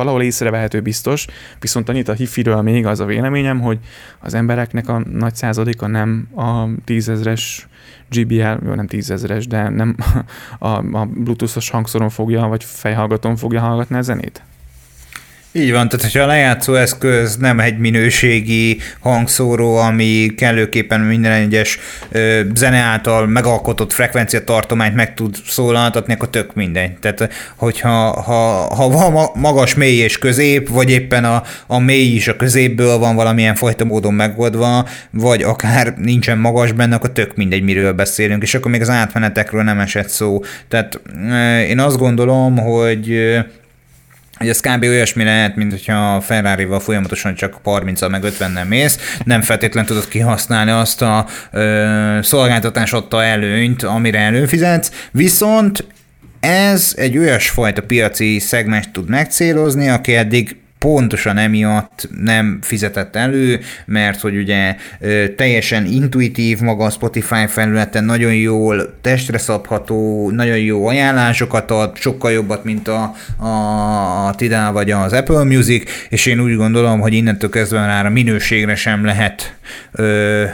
valahol 0.00 0.22
észrevehető 0.22 0.80
biztos, 0.80 1.26
viszont 1.58 1.88
annyit 1.88 2.08
a 2.08 2.12
hifiről 2.12 2.62
még 2.62 2.86
az 2.86 3.00
a 3.00 3.04
véleményem, 3.04 3.60
hogy 3.60 3.78
az 4.20 4.34
embereknek 4.34 4.88
a 4.88 4.98
nagy 4.98 5.34
századika 5.34 5.86
nem 5.86 6.28
a 6.36 6.64
tízezres 6.84 7.68
GBL, 8.10 8.64
jó 8.64 8.74
nem 8.74 8.86
tízezres, 8.86 9.46
de 9.46 9.68
nem 9.68 9.96
a, 10.58 10.68
a 10.68 11.06
bluetoothos 11.06 11.70
hangszoron 11.70 12.08
fogja, 12.08 12.46
vagy 12.46 12.64
fejhallgatón 12.64 13.36
fogja 13.36 13.60
hallgatni 13.60 13.96
a 13.96 14.02
zenét. 14.02 14.42
Így 15.52 15.72
van, 15.72 15.88
tehát 15.88 16.04
hogyha 16.04 16.22
a 16.22 16.26
lejátszó 16.26 16.74
eszköz 16.74 17.36
nem 17.36 17.60
egy 17.60 17.78
minőségi 17.78 18.78
hangszóró, 19.00 19.76
ami 19.76 20.32
kellőképpen 20.36 21.00
minden 21.00 21.32
egyes 21.32 21.78
ö, 22.12 22.40
zene 22.54 22.76
által 22.76 23.26
megalkotott 23.26 23.92
frekvencia 23.92 24.44
tartományt 24.44 24.94
meg 24.94 25.14
tud 25.14 25.36
szólaltatni, 25.46 26.12
akkor 26.12 26.30
tök 26.30 26.54
mindegy. 26.54 26.92
Tehát 26.98 27.32
hogyha 27.56 28.22
ha, 28.22 28.74
ha 28.74 28.88
van 28.88 29.28
magas, 29.34 29.74
mély 29.74 29.98
és 29.98 30.18
közép, 30.18 30.68
vagy 30.68 30.90
éppen 30.90 31.24
a, 31.24 31.42
a 31.66 31.78
mély 31.78 32.14
is 32.14 32.28
a 32.28 32.36
középből 32.36 32.98
van 32.98 33.14
valamilyen 33.14 33.54
fajta 33.54 33.84
módon 33.84 34.14
megoldva, 34.14 34.88
vagy 35.10 35.42
akár 35.42 35.94
nincsen 35.96 36.38
magas 36.38 36.72
benne, 36.72 36.94
akkor 36.94 37.12
tök 37.12 37.36
mindegy, 37.36 37.62
miről 37.62 37.92
beszélünk, 37.92 38.42
és 38.42 38.54
akkor 38.54 38.70
még 38.70 38.80
az 38.80 38.90
átmenetekről 38.90 39.62
nem 39.62 39.78
esett 39.78 40.08
szó. 40.08 40.40
Tehát 40.68 41.00
én 41.68 41.78
azt 41.78 41.98
gondolom, 41.98 42.56
hogy 42.56 43.14
hogy 44.40 44.48
ez 44.48 44.60
kb. 44.60 44.82
olyasmi 44.82 45.24
lehet, 45.24 45.56
mint 45.56 45.70
hogyha 45.70 46.14
a 46.14 46.20
Ferrari-val 46.20 46.80
folyamatosan 46.80 47.34
csak 47.34 47.60
30 47.62 48.08
meg 48.08 48.22
50 48.22 48.50
nem 48.50 48.68
mész, 48.68 48.98
nem 49.24 49.42
feltétlenül 49.42 49.88
tudod 49.88 50.08
kihasználni 50.08 50.70
azt 50.70 51.02
a 51.02 51.26
ö, 51.50 52.18
szolgáltatás 52.22 52.92
adta 52.92 53.24
előnyt, 53.24 53.82
amire 53.82 54.18
előfizetsz, 54.18 54.90
viszont 55.10 55.84
ez 56.40 56.92
egy 56.96 57.18
olyasfajta 57.18 57.82
piaci 57.82 58.38
szegmens 58.38 58.90
tud 58.92 59.08
megcélozni, 59.08 59.88
aki 59.88 60.14
eddig 60.14 60.59
pontosan 60.80 61.36
emiatt 61.36 62.08
nem 62.22 62.58
fizetett 62.62 63.16
elő, 63.16 63.60
mert 63.84 64.20
hogy 64.20 64.36
ugye 64.36 64.76
teljesen 65.36 65.86
intuitív 65.86 66.60
maga 66.60 66.84
a 66.84 66.90
Spotify 66.90 67.46
felületen, 67.46 68.04
nagyon 68.04 68.34
jól 68.34 68.94
testre 69.00 69.38
szabható, 69.38 70.30
nagyon 70.30 70.58
jó 70.58 70.86
ajánlásokat 70.86 71.70
ad, 71.70 71.96
sokkal 71.96 72.32
jobbat, 72.32 72.64
mint 72.64 72.88
a, 72.88 73.14
a, 73.36 73.46
a 74.26 74.34
Tidal 74.34 74.72
vagy 74.72 74.90
az 74.90 75.12
Apple 75.12 75.44
Music, 75.44 75.90
és 76.08 76.26
én 76.26 76.40
úgy 76.40 76.56
gondolom, 76.56 77.00
hogy 77.00 77.12
innentől 77.12 77.50
kezdve 77.50 77.78
már 77.78 78.06
a 78.06 78.10
minőségre 78.10 78.74
sem 78.74 79.04
lehet 79.04 79.56
ö, 79.92 80.44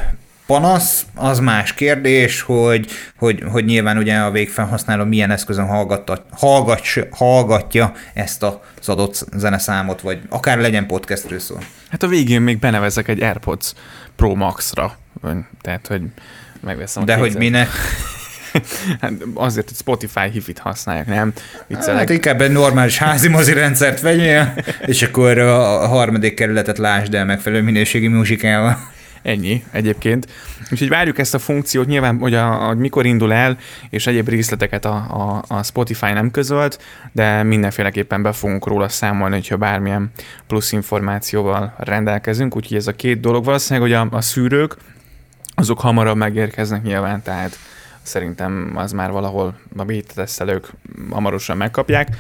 panasz, 0.47 1.07
az 1.15 1.39
más 1.39 1.75
kérdés, 1.75 2.41
hogy, 2.41 2.91
hogy, 3.17 3.43
hogy 3.51 3.65
nyilván 3.65 3.97
ugye 3.97 4.17
a 4.17 4.31
végfelhasználó 4.31 5.05
milyen 5.05 5.31
eszközön 5.31 5.67
hallgatta, 5.67 6.27
hallgat, 6.31 6.81
hallgatja 7.11 7.93
ezt 8.15 8.43
az 8.43 8.89
adott 8.89 9.25
zeneszámot, 9.37 10.01
vagy 10.01 10.21
akár 10.29 10.59
legyen 10.59 10.87
podcastről 10.87 11.39
szó. 11.39 11.57
Hát 11.91 12.03
a 12.03 12.07
végén 12.09 12.41
még 12.41 12.59
benevezek 12.59 13.09
egy 13.09 13.23
AirPods 13.23 13.73
Pro 14.17 14.35
Max-ra, 14.35 14.97
tehát 15.61 15.87
hogy 15.87 16.03
megveszem 16.61 17.05
De 17.05 17.17
hogy 17.17 17.35
minek? 17.37 17.69
hát 19.01 19.13
azért, 19.35 19.69
hogy 19.69 19.77
Spotify 19.77 20.31
hifit 20.33 20.59
használják, 20.59 21.07
nem? 21.07 21.33
Viccelek. 21.67 21.99
Hát 21.99 22.11
inkább 22.11 22.41
egy 22.41 22.51
normális 22.51 22.99
házi 22.99 23.29
mozi 23.29 23.53
rendszert 23.53 24.01
vegyél, 24.01 24.55
és 24.87 25.03
akkor 25.03 25.39
a 25.39 25.87
harmadik 25.87 26.35
kerületet 26.35 26.79
lásd 26.79 27.15
el 27.15 27.25
megfelelő 27.25 27.63
minőségi 27.63 28.09
muzsikával. 28.09 28.95
Ennyi 29.27 29.65
egyébként. 29.71 30.27
Úgyhogy 30.71 30.89
várjuk 30.89 31.19
ezt 31.19 31.35
a 31.35 31.39
funkciót, 31.39 31.87
nyilván, 31.87 32.19
hogy, 32.19 32.35
a, 32.35 32.47
hogy 32.47 32.77
mikor 32.79 33.07
indul 33.07 33.33
el, 33.33 33.59
és 33.91 34.07
egyéb 34.07 34.29
részleteket 34.29 34.85
a, 34.85 34.95
a, 34.95 35.45
a 35.49 35.63
Spotify 35.63 36.13
nem 36.13 36.31
közölt, 36.31 36.83
de 37.13 37.43
mindenféleképpen 37.43 38.23
be 38.23 38.33
fogunk 38.33 38.67
róla 38.67 38.89
számolni, 38.89 39.35
hogyha 39.35 39.57
bármilyen 39.57 40.11
plusz 40.47 40.73
információval 40.73 41.75
rendelkezünk, 41.79 42.57
úgyhogy 42.57 42.77
ez 42.77 42.87
a 42.87 42.93
két 42.93 43.21
dolog. 43.21 43.45
Valószínűleg, 43.45 43.89
hogy 43.89 44.09
a, 44.13 44.17
a 44.17 44.21
szűrők, 44.21 44.77
azok 45.55 45.81
hamarabb 45.81 46.17
megérkeznek 46.17 46.83
nyilván, 46.83 47.23
tehát 47.23 47.59
szerintem 48.07 48.73
az 48.75 48.93
már 48.93 49.11
valahol 49.11 49.59
a 49.77 49.85
beta 49.85 50.15
tesztelők 50.15 50.73
hamarosan 51.11 51.57
megkapják, 51.57 52.17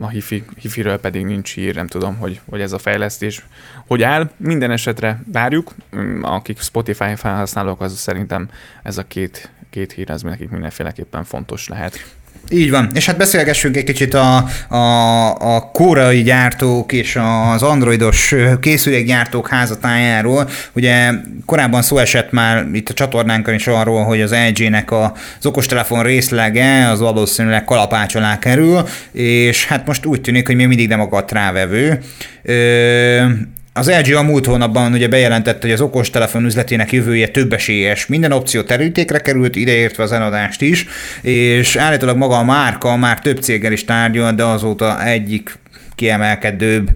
a 0.00 0.08
hifi, 0.08 0.44
hifiről 0.56 1.00
pedig 1.00 1.24
nincs 1.24 1.54
hír, 1.54 1.74
nem 1.74 1.86
tudom, 1.86 2.16
hogy, 2.16 2.40
hogy 2.48 2.60
ez 2.60 2.72
a 2.72 2.78
fejlesztés 2.78 3.44
hogy 3.90 4.02
áll. 4.02 4.30
Minden 4.36 4.70
esetre 4.70 5.22
várjuk, 5.32 5.74
akik 6.22 6.60
Spotify 6.60 7.14
felhasználók, 7.14 7.80
az 7.80 7.98
szerintem 7.98 8.50
ez 8.82 8.98
a 8.98 9.06
két, 9.06 9.50
két 9.70 9.92
hír, 9.92 10.10
ez 10.10 10.22
nekik 10.22 10.50
mindenféleképpen 10.50 11.24
fontos 11.24 11.68
lehet. 11.68 12.14
Így 12.48 12.70
van, 12.70 12.90
és 12.94 13.06
hát 13.06 13.16
beszélgessünk 13.16 13.76
egy 13.76 13.84
kicsit 13.84 14.14
a, 14.14 14.44
a, 14.68 15.56
a 15.56 15.70
kórai 15.72 16.22
gyártók 16.22 16.92
és 16.92 17.18
az 17.52 17.62
androidos 17.62 18.34
készülékgyártók 18.60 19.48
házatájáról. 19.48 20.48
Ugye 20.72 21.10
korábban 21.46 21.82
szó 21.82 21.98
esett 21.98 22.30
már 22.30 22.66
itt 22.72 22.88
a 22.88 22.94
csatornánkon 22.94 23.54
is 23.54 23.66
arról, 23.66 24.04
hogy 24.04 24.20
az 24.20 24.34
LG-nek 24.48 24.92
az 24.92 25.46
okostelefon 25.46 26.02
részlege 26.02 26.88
az 26.88 27.00
valószínűleg 27.00 27.64
kalapács 27.64 28.14
alá 28.14 28.38
kerül, 28.38 28.88
és 29.12 29.66
hát 29.66 29.86
most 29.86 30.06
úgy 30.06 30.20
tűnik, 30.20 30.46
hogy 30.46 30.56
még 30.56 30.66
mindig 30.66 30.88
nem 30.88 31.00
akadt 31.00 31.32
rávevő. 31.32 31.98
Ö, 32.42 33.24
az 33.72 33.90
LG 33.90 34.14
a 34.14 34.22
múlt 34.22 34.46
hónapban 34.46 34.92
ugye 34.92 35.08
bejelentette, 35.08 35.60
hogy 35.60 35.72
az 35.72 35.80
okostelefon 35.80 36.44
üzletének 36.44 36.92
jövője 36.92 37.28
több 37.28 37.52
esélyes. 37.52 38.06
Minden 38.06 38.32
opció 38.32 38.62
terültékre 38.62 39.18
került, 39.18 39.56
ideértve 39.56 40.02
az 40.02 40.12
eladást 40.12 40.62
is, 40.62 40.86
és 41.22 41.76
állítólag 41.76 42.16
maga 42.16 42.38
a 42.38 42.44
márka 42.44 42.96
már 42.96 43.20
több 43.20 43.42
céggel 43.42 43.72
is 43.72 43.84
tárgyal, 43.84 44.32
de 44.32 44.44
azóta 44.44 45.04
egyik 45.04 45.58
kiemelkedőbb 45.94 46.90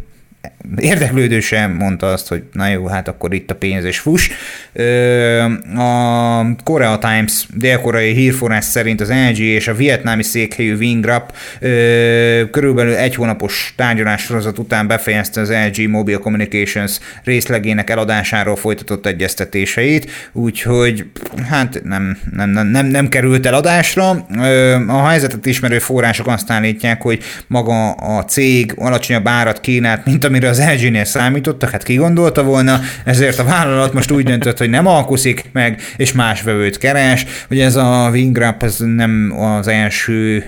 érdeklődő 0.77 1.41
sem 1.41 1.73
mondta 1.73 2.07
azt, 2.07 2.29
hogy 2.29 2.43
na 2.53 2.69
jó, 2.69 2.87
hát 2.87 3.09
akkor 3.09 3.35
itt 3.35 3.51
a 3.51 3.55
pénz 3.55 3.85
és 3.85 3.99
fuss. 3.99 4.31
A 5.77 6.55
Korea 6.65 6.99
Times 6.99 7.47
dél-koreai 7.55 8.13
hírforrás 8.13 8.65
szerint 8.65 9.01
az 9.01 9.13
LG 9.29 9.39
és 9.39 9.69
a 9.69 9.75
vietnámi 9.75 10.23
székhelyű 10.23 10.77
Wingrap 10.77 11.37
körülbelül 12.51 12.95
egy 12.95 13.15
hónapos 13.15 13.73
tárgyalássorozat 13.77 14.59
után 14.59 14.87
befejezte 14.87 15.41
az 15.41 15.53
LG 15.67 15.89
Mobile 15.89 16.19
Communications 16.19 16.99
részlegének 17.25 17.91
eladásáról 17.91 18.57
folytatott 18.57 19.07
egyeztetéseit, 19.07 20.11
úgyhogy 20.33 21.07
hát 21.51 21.81
nem, 21.85 22.19
nem, 22.33 22.51
nem, 22.51 22.67
nem, 22.67 22.87
nem 22.87 23.09
került 23.09 23.47
eladásra. 23.47 24.27
A 24.87 25.07
helyzetet 25.07 25.47
ismerő 25.47 25.79
források 25.79 26.27
azt 26.27 26.51
állítják, 26.51 27.03
hogy 27.03 27.23
maga 27.47 27.91
a 27.91 28.25
cég 28.25 28.73
alacsonyabb 28.77 29.29
árat 29.29 29.61
kínált, 29.61 30.05
mint 30.05 30.25
amire 30.25 30.49
az 30.59 30.65
LG-nél 30.73 31.05
számítottak, 31.05 31.71
hát 31.71 31.83
ki 31.83 31.95
gondolta 31.95 32.43
volna, 32.43 32.81
ezért 33.05 33.39
a 33.39 33.45
vállalat 33.45 33.93
most 33.93 34.11
úgy 34.11 34.25
döntött, 34.25 34.59
hogy 34.59 34.71
nem 34.71 34.87
alkuszik 34.87 35.45
meg, 35.53 35.81
és 35.97 36.13
más 36.13 36.43
vevőt 36.43 36.79
keres. 36.79 37.27
Ugye 37.51 37.65
ez 37.65 37.77
a 37.77 38.09
Wingrap, 38.13 38.63
ez 38.63 38.77
nem 38.79 39.35
az 39.39 39.69
első 39.69 40.45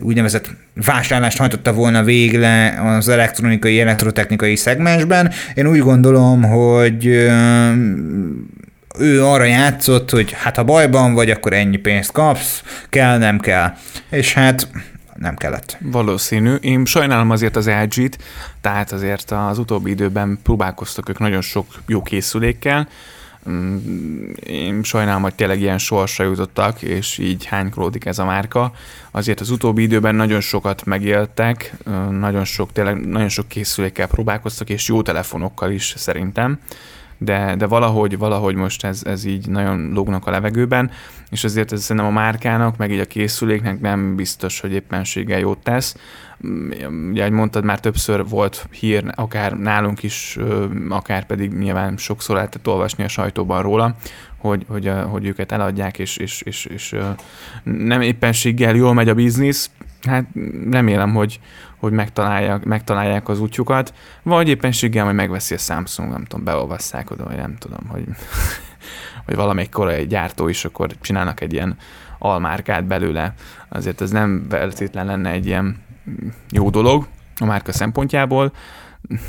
úgynevezett 0.00 0.50
vásárlást 0.84 1.38
hajtotta 1.38 1.72
volna 1.72 2.02
végre 2.02 2.80
az 2.96 3.08
elektronikai, 3.08 3.80
elektrotechnikai 3.80 4.56
szegmensben. 4.56 5.32
Én 5.54 5.66
úgy 5.66 5.80
gondolom, 5.80 6.42
hogy 6.42 7.06
ő 8.98 9.24
arra 9.24 9.44
játszott, 9.44 10.10
hogy 10.10 10.34
hát 10.42 10.56
ha 10.56 10.64
bajban 10.64 11.14
vagy, 11.14 11.30
akkor 11.30 11.52
ennyi 11.52 11.76
pénzt 11.76 12.12
kapsz, 12.12 12.62
kell, 12.88 13.18
nem 13.18 13.38
kell. 13.38 13.72
És 14.10 14.34
hát 14.34 14.68
nem 15.16 15.36
kellett. 15.36 15.78
Valószínű. 15.80 16.54
Én 16.54 16.84
sajnálom 16.84 17.30
azért 17.30 17.56
az 17.56 17.68
LG-t, 17.68 18.18
tehát 18.60 18.92
azért 18.92 19.30
az 19.30 19.58
utóbbi 19.58 19.90
időben 19.90 20.38
próbálkoztak 20.42 21.08
ők 21.08 21.18
nagyon 21.18 21.40
sok 21.40 21.66
jó 21.86 22.02
készülékkel, 22.02 22.88
mm, 23.48 23.76
én 24.46 24.82
sajnálom, 24.82 25.22
hogy 25.22 25.34
tényleg 25.34 25.60
ilyen 25.60 25.78
sorsra 25.78 26.24
jutottak, 26.24 26.82
és 26.82 27.18
így 27.18 27.44
hánykolódik 27.44 28.04
ez 28.04 28.18
a 28.18 28.24
márka. 28.24 28.72
Azért 29.10 29.40
az 29.40 29.50
utóbbi 29.50 29.82
időben 29.82 30.14
nagyon 30.14 30.40
sokat 30.40 30.84
megéltek, 30.84 31.72
nagyon 32.10 32.44
sok, 32.44 32.72
tényleg 32.72 33.06
nagyon 33.06 33.28
sok 33.28 33.48
készülékkel 33.48 34.06
próbálkoztak, 34.06 34.68
és 34.68 34.88
jó 34.88 35.02
telefonokkal 35.02 35.70
is 35.70 35.94
szerintem 35.96 36.58
de, 37.18 37.54
de 37.56 37.66
valahogy, 37.66 38.18
valahogy 38.18 38.54
most 38.54 38.84
ez, 38.84 39.02
ez 39.04 39.24
így 39.24 39.48
nagyon 39.48 39.90
lógnak 39.92 40.26
a 40.26 40.30
levegőben, 40.30 40.90
és 41.30 41.44
azért 41.44 41.72
ez 41.72 41.82
szerintem 41.82 42.10
a 42.10 42.14
márkának, 42.14 42.76
meg 42.76 42.92
így 42.92 43.00
a 43.00 43.04
készüléknek 43.04 43.80
nem 43.80 44.16
biztos, 44.16 44.60
hogy 44.60 44.72
éppenséggel 44.72 45.38
jót 45.38 45.58
tesz. 45.58 45.96
Ugye, 47.10 47.20
ahogy 47.20 47.32
mondtad, 47.32 47.64
már 47.64 47.80
többször 47.80 48.28
volt 48.28 48.68
hír, 48.70 49.04
akár 49.14 49.58
nálunk 49.58 50.02
is, 50.02 50.38
akár 50.88 51.26
pedig 51.26 51.52
nyilván 51.52 51.96
sokszor 51.96 52.36
lehetett 52.36 52.68
olvasni 52.68 53.04
a 53.04 53.08
sajtóban 53.08 53.62
róla, 53.62 53.96
hogy, 54.36 54.64
hogy, 54.68 54.92
hogy 55.10 55.26
őket 55.26 55.52
eladják, 55.52 55.98
és, 55.98 56.16
és, 56.16 56.42
és, 56.42 56.64
és 56.64 56.96
nem 57.62 58.00
éppenséggel 58.00 58.74
jól 58.74 58.94
megy 58.94 59.08
a 59.08 59.14
biznisz, 59.14 59.70
hát 60.06 60.24
remélem, 60.70 61.14
hogy, 61.14 61.40
hogy 61.76 61.92
megtalálják, 61.92 62.64
megtalálják 62.64 63.28
az 63.28 63.40
útjukat, 63.40 63.94
vagy 64.22 64.48
éppenséggel 64.48 65.04
majd 65.04 65.16
megveszi 65.16 65.54
a 65.54 65.58
Samsung, 65.58 66.10
nem 66.10 66.24
tudom, 66.24 66.44
beolvasszák 66.44 67.10
oda, 67.10 67.24
vagy 67.24 67.36
nem 67.36 67.56
tudom, 67.58 67.86
hogy, 67.88 68.04
hogy 69.26 69.34
valamelyik 69.34 69.70
korai 69.70 70.06
gyártó 70.06 70.48
is 70.48 70.64
akkor 70.64 70.90
csinálnak 71.00 71.40
egy 71.40 71.52
ilyen 71.52 71.76
almárkát 72.18 72.84
belőle. 72.84 73.34
Azért 73.68 74.00
ez 74.00 74.10
nem 74.10 74.46
feltétlen 74.50 75.06
lenne 75.06 75.30
egy 75.30 75.46
ilyen 75.46 75.76
jó 76.50 76.70
dolog 76.70 77.06
a 77.40 77.44
márka 77.44 77.72
szempontjából. 77.72 78.52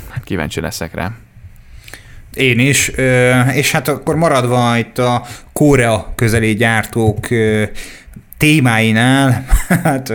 Hát 0.08 0.24
kíváncsi 0.24 0.60
leszek 0.60 0.94
rá. 0.94 1.12
Én 2.34 2.58
is, 2.58 2.88
és 3.52 3.72
hát 3.72 3.88
akkor 3.88 4.16
maradva 4.16 4.76
itt 4.76 4.98
a 4.98 5.24
Korea 5.52 6.12
közeli 6.14 6.54
gyártók 6.54 7.26
témáinál, 8.38 9.44
hát 9.84 10.12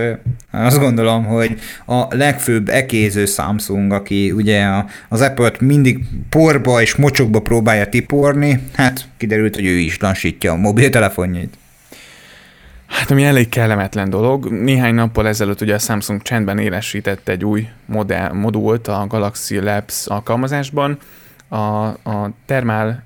azt 0.52 0.80
gondolom, 0.80 1.26
hogy 1.26 1.60
a 1.86 2.16
legfőbb 2.16 2.70
ekéző 2.70 3.26
Samsung, 3.26 3.92
aki 3.92 4.32
ugye 4.32 4.68
az 5.10 5.22
Apple-t 5.22 5.62
mindig 5.62 6.00
porba 6.30 6.82
és 6.82 6.96
mocsokba 6.96 7.40
próbálja 7.40 7.90
tiporni, 7.90 8.60
hát 8.74 9.08
kiderült, 9.18 9.56
hogy 9.56 9.66
ő 9.66 9.78
is 9.78 10.00
lassítja 10.00 10.52
a 10.52 10.56
mobiltelefonjait. 10.56 11.58
Hát 12.88 13.12
ami 13.12 13.24
elég 13.24 13.50
kellemetlen 13.50 14.10
dolog. 14.10 14.52
Néhány 14.52 14.94
nappal 14.94 15.28
ezelőtt 15.28 15.62
ugye 15.62 15.74
a 15.74 15.80
Samsung 15.80 16.22
csendben 16.22 16.58
élesített 16.58 17.28
egy 17.28 17.46
új 17.46 17.68
modell, 17.86 18.32
modult 18.32 18.88
a 18.88 19.06
Galaxy 19.08 19.60
Labs 19.60 20.06
alkalmazásban. 20.08 20.98
A, 21.48 21.58
a 21.86 22.32
Thermal 22.46 23.04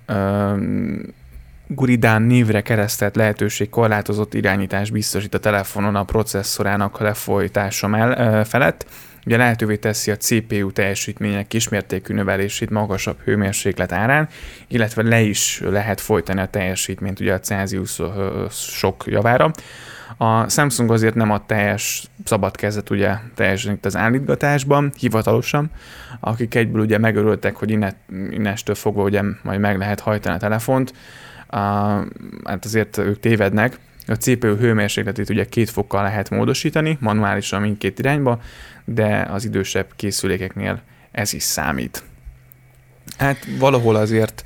Guridán 1.68 2.22
névre 2.22 2.62
keresztelt 2.62 3.16
lehetőség 3.16 3.70
korlátozott 3.70 4.34
irányítás 4.34 4.90
biztosít 4.90 5.34
a 5.34 5.40
telefonon 5.40 5.96
a 5.96 6.04
processzorának 6.04 7.00
lefolytása 7.00 7.88
mell- 7.88 8.48
felett. 8.48 8.86
Ugye 9.26 9.38
lehetővé 9.38 9.76
teszi 9.76 10.12
a 10.12 10.18
CPU 10.18 10.72
teljesítmények 10.72 11.48
kismértékű 11.48 12.14
növelését 12.14 12.70
magasabb 12.70 13.18
hőmérséklet 13.24 13.92
árán, 13.92 14.28
illetve 14.68 15.04
le 15.04 15.22
is 15.22 15.62
lehet 15.66 16.02
folytani 16.02 16.40
a 16.40 16.46
teljesítményt 16.46 17.20
ugye 17.20 17.34
a 17.34 17.40
Celsius 17.40 18.02
sok 18.50 19.04
javára. 19.06 19.52
A 20.18 20.50
Samsung 20.50 20.92
azért 20.92 21.16
nem 21.16 21.32
a 21.32 21.46
teljes 21.46 22.04
szabad 22.24 22.56
kezet 22.56 22.90
ugye 22.90 23.14
teljesen 23.36 23.74
itt 23.74 23.86
az 23.86 23.96
állítgatásban, 23.96 24.92
hivatalosan, 25.00 25.72
akik 26.20 26.56
egyből 26.56 26.82
ugye 26.82 26.98
megörültek, 26.98 27.56
hogy 27.56 27.70
innet, 27.70 27.96
innestől 28.30 28.76
fogva 28.76 29.04
ugye 29.04 29.22
majd 29.42 29.60
meg 29.60 29.78
lehet 29.78 30.00
hajtani 30.00 30.36
a 30.36 30.40
telefont, 30.40 30.94
hát 32.44 32.66
azért 32.66 32.98
ők 32.98 33.20
tévednek. 33.20 33.80
A 34.08 34.14
CPU 34.14 34.56
hőmérsékletét 34.56 35.30
ugye 35.30 35.46
két 35.46 35.70
fokkal 35.70 36.04
lehet 36.04 36.30
módosítani, 36.30 36.98
manuálisan 37.02 37.62
mindkét 37.62 38.00
irányba, 38.00 38.42
de 38.86 39.28
az 39.32 39.46
idősebb 39.46 39.88
készülékeknél 39.96 40.82
ez 41.12 41.34
is 41.34 41.44
számít. 41.44 42.04
Hát 43.18 43.48
valahol 43.60 43.96
azért 43.96 44.44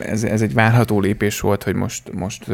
ez, 0.00 0.24
ez 0.24 0.42
egy 0.42 0.54
várható 0.54 1.00
lépés 1.00 1.40
volt, 1.40 1.62
hogy 1.62 1.74
most, 1.74 2.12
most 2.12 2.48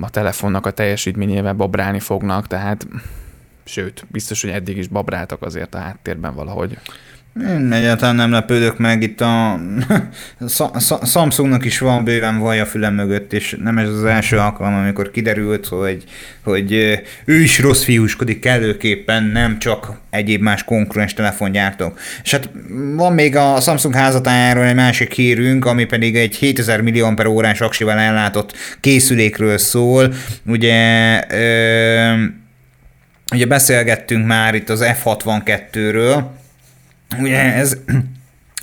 a 0.00 0.10
telefonnak 0.10 0.66
a 0.66 0.70
teljesítményével 0.70 1.52
babrálni 1.52 2.00
fognak, 2.00 2.46
tehát 2.46 2.86
sőt, 3.64 4.06
biztos, 4.08 4.42
hogy 4.42 4.50
eddig 4.50 4.76
is 4.76 4.88
babráltak 4.88 5.42
azért 5.42 5.74
a 5.74 5.78
háttérben 5.78 6.34
valahogy. 6.34 6.78
Én 7.40 7.72
egyáltalán 7.72 8.14
nem 8.14 8.30
lepődök 8.30 8.78
meg, 8.78 9.02
itt 9.02 9.20
a 9.20 9.60
Samsungnak 11.04 11.64
is 11.64 11.78
van 11.78 12.04
bőven 12.04 12.38
vaj 12.38 12.60
a 12.60 12.66
fülem 12.66 12.94
mögött, 12.94 13.32
és 13.32 13.56
nem 13.62 13.78
ez 13.78 13.88
az 13.88 14.04
első 14.04 14.36
alkalom, 14.36 14.74
amikor 14.74 15.10
kiderült, 15.10 15.66
hogy, 15.66 16.04
hogy 16.42 16.72
ő 17.24 17.40
is 17.40 17.58
rossz 17.58 17.82
fiúskodik 17.82 18.40
kellőképpen, 18.40 19.24
nem 19.24 19.58
csak 19.58 19.92
egyéb 20.10 20.42
más 20.42 20.64
konkurens 20.64 21.14
telefongyártók. 21.14 21.98
És 22.22 22.30
hát 22.30 22.48
van 22.94 23.12
még 23.12 23.36
a 23.36 23.60
Samsung 23.60 23.94
házatájáról 23.94 24.64
egy 24.64 24.74
másik 24.74 25.12
hírünk, 25.12 25.64
ami 25.64 25.84
pedig 25.84 26.16
egy 26.16 26.36
7000 26.36 26.80
millió 26.80 27.14
per 27.14 27.26
órás 27.26 27.60
aksival 27.60 27.98
ellátott 27.98 28.52
készülékről 28.80 29.58
szól. 29.58 30.14
Ugye 30.46 31.20
ö, 31.30 32.22
ugye 33.32 33.46
beszélgettünk 33.46 34.26
már 34.26 34.54
itt 34.54 34.68
az 34.68 34.84
F62-ről, 34.84 36.24
Ugye 37.20 37.38
ez 37.38 37.76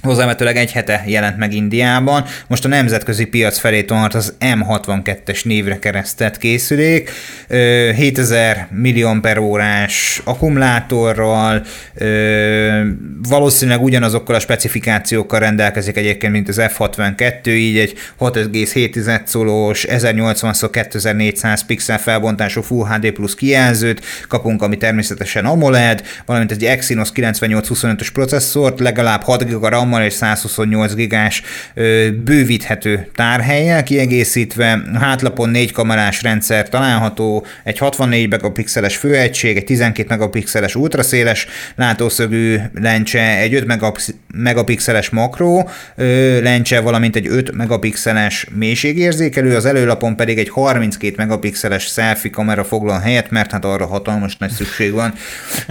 hozzávetőleg 0.04 0.58
egy 0.58 0.72
hete 0.72 1.04
jelent 1.06 1.38
meg 1.38 1.54
Indiában, 1.54 2.26
most 2.48 2.66
a 2.66 2.68
nemzetközi 2.68 3.26
piac 3.26 3.58
felé 3.58 3.84
tart 3.84 4.13
az 4.13 4.34
M62-es 4.39 5.46
névre 5.46 5.80
keresztett 5.80 6.38
készülék, 6.38 7.10
7000 7.48 8.68
millió 8.72 9.20
per 9.22 9.38
órás 9.38 10.22
akkumulátorral, 10.24 11.63
valószínűleg 13.30 13.84
ugyanazokkal 13.84 14.36
a 14.36 14.39
specifikációkkal 14.39 15.39
rendelkezik 15.39 15.98
egyébként, 15.98 16.34
mint 16.34 16.50
az 16.50 16.62
F62, 16.62 17.48
így 17.48 17.78
egy 17.78 17.94
6,7 18.20 19.22
szolós 19.26 19.86
1080x2400 19.89 21.60
pixel 21.68 22.00
felbontású 22.00 22.62
Full 22.62 22.88
HD 22.88 23.12
plusz 23.12 23.36
kijelzőt 23.36 24.06
kapunk, 24.28 24.62
ami 24.62 24.78
természetesen 24.78 25.46
AMOLED, 25.46 26.04
valamint 26.26 26.52
egy 26.52 26.66
Exynos 26.66 27.10
9825-ös 27.16 28.08
processzort, 28.13 28.80
legalább 28.80 29.22
6 29.22 29.44
GB 29.44 29.66
RAM-mal 29.94 30.06
és 30.06 30.14
128 30.14 30.94
gigás 30.94 31.42
bővíthető 32.24 33.08
tárhelyel 33.16 33.84
kiegészítve. 33.84 34.82
Hátlapon 35.00 35.50
négy 35.50 35.72
kamerás 35.72 36.22
rendszer 36.22 36.70
található, 36.70 37.46
egy 37.64 37.78
64 37.78 38.30
megapixeles 38.30 38.98
főegység, 38.98 39.58
egy 39.58 39.64
12 39.64 40.08
megapixeles 40.10 40.76
ultraszéles 40.76 41.48
látószögű 41.76 42.58
lencse, 42.74 43.38
egy 43.38 43.54
5 43.54 43.66
megapixeles 44.34 45.10
makró 45.10 45.70
lencse, 46.42 46.80
valamint 46.80 47.16
egy 47.16 47.28
5 47.28 47.52
megapixeles 47.52 48.48
mélységérzékelő, 48.54 49.56
az 49.56 49.66
előlapon 49.66 50.16
pedig 50.16 50.38
egy 50.38 50.50
32 50.50 51.14
megapixeles 51.18 51.84
selfie 51.84 52.32
kamera 52.32 52.64
foglal 52.64 53.00
helyet, 53.00 53.32
mert 53.32 53.52
hát 53.52 53.66
arra 53.66 53.86
hatalmas 53.86 54.38
nagy 54.38 54.52
szükség 54.52 54.92
van. 54.92 55.14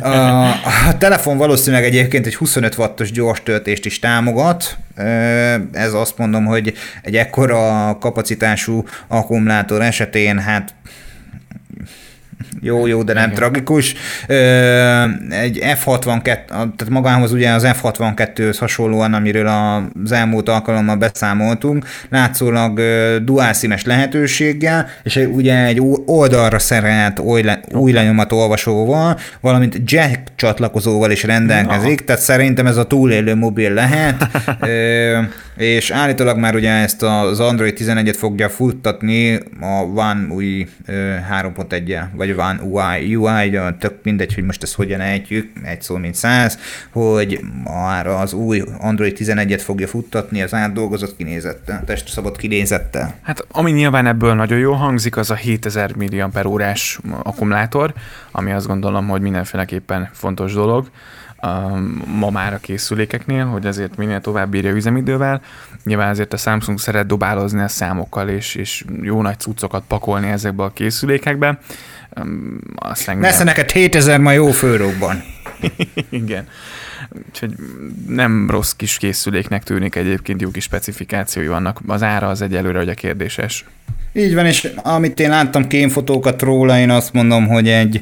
A, 0.01 0.49
a 0.89 0.99
telefon 0.99 1.37
valószínűleg 1.37 1.85
egyébként 1.85 2.27
egy 2.27 2.35
25 2.35 2.77
wattos 2.79 3.13
gyors 3.13 3.43
töltést 3.43 3.87
is 3.87 3.99
támogat. 4.13 4.77
Ez 5.73 5.93
azt 5.93 6.19
mondom, 6.19 6.45
hogy 6.45 6.73
egy 7.03 7.17
ekkora 7.17 7.97
kapacitású 8.01 8.85
akkumulátor 9.09 9.83
esetén 9.83 10.39
hát 10.39 10.75
jó, 12.65 12.87
jó, 12.87 13.03
de 13.03 13.13
nem 13.13 13.25
Igen. 13.25 13.35
tragikus. 13.35 13.95
Egy 15.31 15.59
F62, 15.63 16.23
tehát 16.23 16.89
magához 16.89 17.33
ugye 17.33 17.51
az 17.51 17.67
F62-höz 17.67 18.57
hasonlóan, 18.59 19.15
amiről 19.15 19.47
az 20.05 20.13
elmúlt 20.13 20.49
alkalommal 20.49 20.97
beszámoltunk, 20.97 21.87
látszólag 22.09 22.81
dual 23.25 23.53
színes 23.53 23.85
lehetőséggel, 23.85 24.89
és 25.03 25.17
ugye 25.33 25.65
egy 25.65 25.81
oldalra 26.07 26.59
szerelt 26.59 27.19
új, 27.19 27.45
új 27.73 27.93
lenyomat 27.93 28.33
olvasóval, 28.33 29.19
valamint 29.41 29.77
jack 29.85 30.21
csatlakozóval 30.37 31.11
is 31.11 31.23
rendelkezik, 31.23 31.99
Na. 31.99 32.05
tehát 32.05 32.23
szerintem 32.23 32.67
ez 32.67 32.77
a 32.77 32.87
túlélő 32.87 33.35
mobil 33.35 33.73
lehet. 33.73 34.29
és 35.57 35.91
állítólag 35.91 36.39
már 36.39 36.55
ugye 36.55 36.71
ezt 36.71 37.03
az 37.03 37.41
Android 37.41 37.77
11-et 37.81 38.17
fogja 38.19 38.49
futtatni 38.49 39.35
a 39.61 39.83
One 39.95 40.27
UI 40.29 40.69
3.1-jel, 40.87 42.05
vagy 42.17 42.31
One 42.31 42.52
UI, 42.61 43.17
UI, 43.17 43.59
tök 43.79 43.99
mindegy, 44.03 44.35
hogy 44.35 44.45
most 44.45 44.63
ezt 44.63 44.75
hogyan 44.75 45.01
ejtjük, 45.01 45.51
egy 45.63 45.83
szó 45.83 45.97
mint 45.97 46.15
száz, 46.15 46.59
hogy 46.91 47.41
már 47.65 48.07
az 48.07 48.33
új 48.33 48.63
Android 48.79 49.17
11-et 49.21 49.61
fogja 49.65 49.87
futtatni 49.87 50.43
az 50.43 50.55
átdolgozott 50.55 51.17
kinézettel, 51.17 51.85
szabad 52.07 52.37
kinézettel. 52.37 53.15
Hát 53.23 53.47
ami 53.51 53.71
nyilván 53.71 54.07
ebből 54.07 54.35
nagyon 54.35 54.59
jó 54.59 54.73
hangzik, 54.73 55.17
az 55.17 55.31
a 55.31 55.35
7000 55.35 55.95
mAh 55.97 57.21
akkumulátor, 57.23 57.93
ami 58.31 58.53
azt 58.53 58.67
gondolom, 58.67 59.09
hogy 59.09 59.21
mindenféleképpen 59.21 60.09
fontos 60.13 60.53
dolog 60.53 60.91
ma 62.07 62.31
már 62.31 62.53
a 62.53 62.59
készülékeknél, 62.59 63.45
hogy 63.45 63.67
azért 63.67 63.97
minél 63.97 64.21
tovább 64.21 64.51
bírja 64.51 64.71
üzemidővel. 64.71 65.41
Nyilván 65.85 66.09
azért 66.09 66.33
a 66.33 66.37
Samsung 66.37 66.79
szeret 66.79 67.07
dobálozni 67.07 67.61
a 67.61 67.69
számokkal, 67.69 68.29
és, 68.29 68.55
és 68.55 68.85
jó 69.01 69.23
nagy 69.23 69.39
cuccokat 69.39 69.85
pakolni 69.89 70.29
ezekbe 70.29 70.63
a 70.63 70.73
készülékekbe. 70.73 71.59
Aztán 72.75 73.21
Lesz 73.21 73.43
neked 73.43 73.71
7000 73.71 74.21
ma 74.21 74.33
jó 74.33 74.51
főrókban. 74.51 75.23
Igen. 76.11 76.49
Úgyhogy 77.29 77.55
nem 78.07 78.51
rossz 78.51 78.73
kis 78.73 78.97
készüléknek 78.97 79.63
tűnik 79.63 79.95
egyébként, 79.95 80.41
jó 80.41 80.51
kis 80.51 80.65
specifikációi 80.65 81.47
vannak. 81.47 81.81
Az 81.87 82.03
ára 82.03 82.29
az 82.29 82.43
egyelőre 82.43 82.79
hogy 82.79 82.89
a 82.89 82.95
kérdéses. 82.95 83.65
Így 84.15 84.35
van, 84.35 84.47
és 84.47 84.69
amit 84.77 85.21
én 85.21 85.29
láttam 85.29 85.67
kémfotókat 85.67 86.43
róla, 86.43 86.79
én 86.79 86.91
azt 86.91 87.13
mondom, 87.13 87.47
hogy 87.47 87.69
egy 87.69 88.01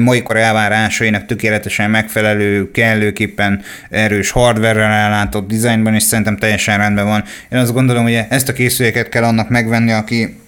mai 0.00 0.22
kor 0.22 0.36
elvárásainak 0.36 1.26
tökéletesen 1.26 1.90
megfelelő, 1.90 2.70
kellőképpen 2.70 3.62
erős 3.90 4.30
hardware-rel 4.30 4.92
ellátott 4.92 5.48
dizájnban, 5.48 5.94
és 5.94 6.02
szerintem 6.02 6.36
teljesen 6.36 6.78
rendben 6.78 7.06
van. 7.06 7.24
Én 7.50 7.58
azt 7.58 7.72
gondolom, 7.72 8.02
hogy 8.02 8.18
ezt 8.28 8.48
a 8.48 8.52
készüléket 8.52 9.08
kell 9.08 9.24
annak 9.24 9.48
megvenni, 9.48 9.92
aki 9.92 10.40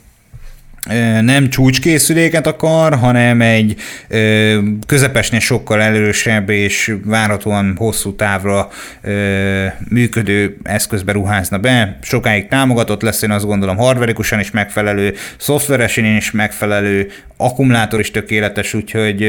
nem 1.20 1.48
csúcskészüléket 1.50 2.46
akar, 2.46 2.94
hanem 2.94 3.40
egy 3.40 3.76
közepesnél 4.86 5.40
sokkal 5.40 5.82
erősebb 5.82 6.48
és 6.48 6.94
várhatóan 7.04 7.74
hosszú 7.76 8.14
távra 8.14 8.68
működő 9.88 10.56
eszközbe 10.62 11.12
ruházna 11.12 11.58
be. 11.58 11.98
Sokáig 12.02 12.48
támogatott 12.48 13.02
lesz, 13.02 13.22
én 13.22 13.30
azt 13.30 13.46
gondolom 13.46 13.76
hardverikusan 13.76 14.40
is 14.40 14.50
megfelelő, 14.50 15.14
szoftveresen 15.36 16.04
is 16.04 16.30
megfelelő, 16.30 17.10
akkumulátor 17.36 18.00
is 18.00 18.10
tökéletes, 18.10 18.74
úgyhogy 18.74 19.22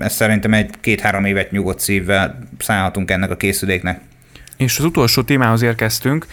ezt 0.00 0.16
szerintem 0.16 0.52
egy 0.52 0.70
két-három 0.80 1.24
évet 1.24 1.50
nyugodt 1.50 1.80
szívvel 1.80 2.38
szállhatunk 2.58 3.10
ennek 3.10 3.30
a 3.30 3.36
készüléknek. 3.36 4.00
És 4.56 4.78
az 4.78 4.84
utolsó 4.84 5.22
témához 5.22 5.62
érkeztünk, 5.62 6.26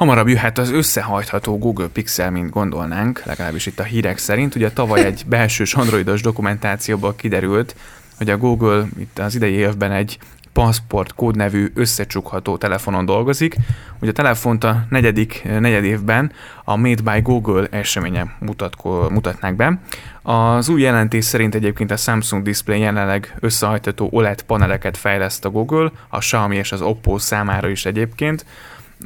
Hamarabb 0.00 0.28
jöhet 0.28 0.58
az 0.58 0.70
összehajtható 0.70 1.58
Google 1.58 1.86
Pixel, 1.86 2.30
mint 2.30 2.50
gondolnánk, 2.50 3.22
legalábbis 3.24 3.66
itt 3.66 3.80
a 3.80 3.82
hírek 3.82 4.18
szerint. 4.18 4.54
Ugye 4.54 4.70
tavaly 4.70 5.04
egy 5.04 5.22
belsős 5.28 5.74
androidos 5.74 6.22
dokumentációból 6.22 7.14
kiderült, 7.16 7.76
hogy 8.18 8.30
a 8.30 8.36
Google 8.36 8.86
itt 8.98 9.18
az 9.18 9.34
idei 9.34 9.52
évben 9.52 9.92
egy 9.92 10.18
Passport 10.52 11.14
kódnevű 11.14 11.70
összecsukható 11.74 12.56
telefonon 12.56 13.04
dolgozik. 13.04 13.56
Ugye 14.00 14.10
a 14.10 14.14
telefont 14.14 14.64
a 14.64 14.84
negyedik 14.88 15.42
negyed 15.44 15.84
évben 15.84 16.32
a 16.64 16.76
Made 16.76 17.12
by 17.12 17.20
Google 17.20 17.66
eseménye 17.70 18.36
mutatko, 18.38 19.10
mutatnák 19.10 19.56
be. 19.56 19.78
Az 20.22 20.68
új 20.68 20.80
jelentés 20.80 21.24
szerint 21.24 21.54
egyébként 21.54 21.90
a 21.90 21.96
Samsung 21.96 22.42
Display 22.42 22.80
jelenleg 22.80 23.34
összehajtható 23.40 24.08
OLED 24.12 24.42
paneleket 24.42 24.96
fejleszt 24.96 25.44
a 25.44 25.50
Google, 25.50 25.90
a 26.08 26.18
Xiaomi 26.18 26.56
és 26.56 26.72
az 26.72 26.80
Oppo 26.80 27.18
számára 27.18 27.68
is 27.68 27.84
egyébként 27.86 28.44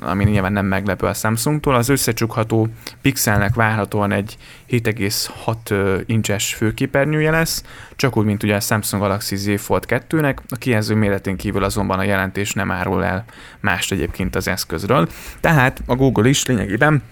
ami 0.01 0.25
nyilván 0.25 0.53
nem 0.53 0.67
meglepő 0.67 1.07
a 1.07 1.15
Samsungtól. 1.15 1.75
Az 1.75 1.89
összecsukható 1.89 2.69
Pixelnek 3.03 3.55
várhatóan 3.55 4.13
egy 4.13 4.37
7,6 4.71 6.03
incses 6.07 6.55
főképernyője 6.55 7.31
lesz, 7.31 7.65
csak 7.97 8.17
úgy, 8.17 8.25
mint 8.25 8.43
ugye 8.43 8.55
a 8.55 8.61
Samsung 8.61 9.03
Galaxy 9.03 9.37
Z 9.37 9.61
Fold 9.61 9.85
2-nek. 9.89 10.37
A 10.49 10.57
kijelző 10.57 10.95
méretén 10.95 11.37
kívül 11.37 11.65
azonban 11.65 11.99
a 11.99 12.03
jelentés 12.03 12.53
nem 12.53 12.71
árul 12.71 13.05
el 13.05 13.25
mást 13.61 13.93
egyébként 13.93 14.37
az 14.37 14.49
eszközről. 14.49 15.09
Tehát 15.41 15.83
a 15.87 15.95
Google 15.95 16.29
is 16.29 16.47
lényegében 16.47 17.03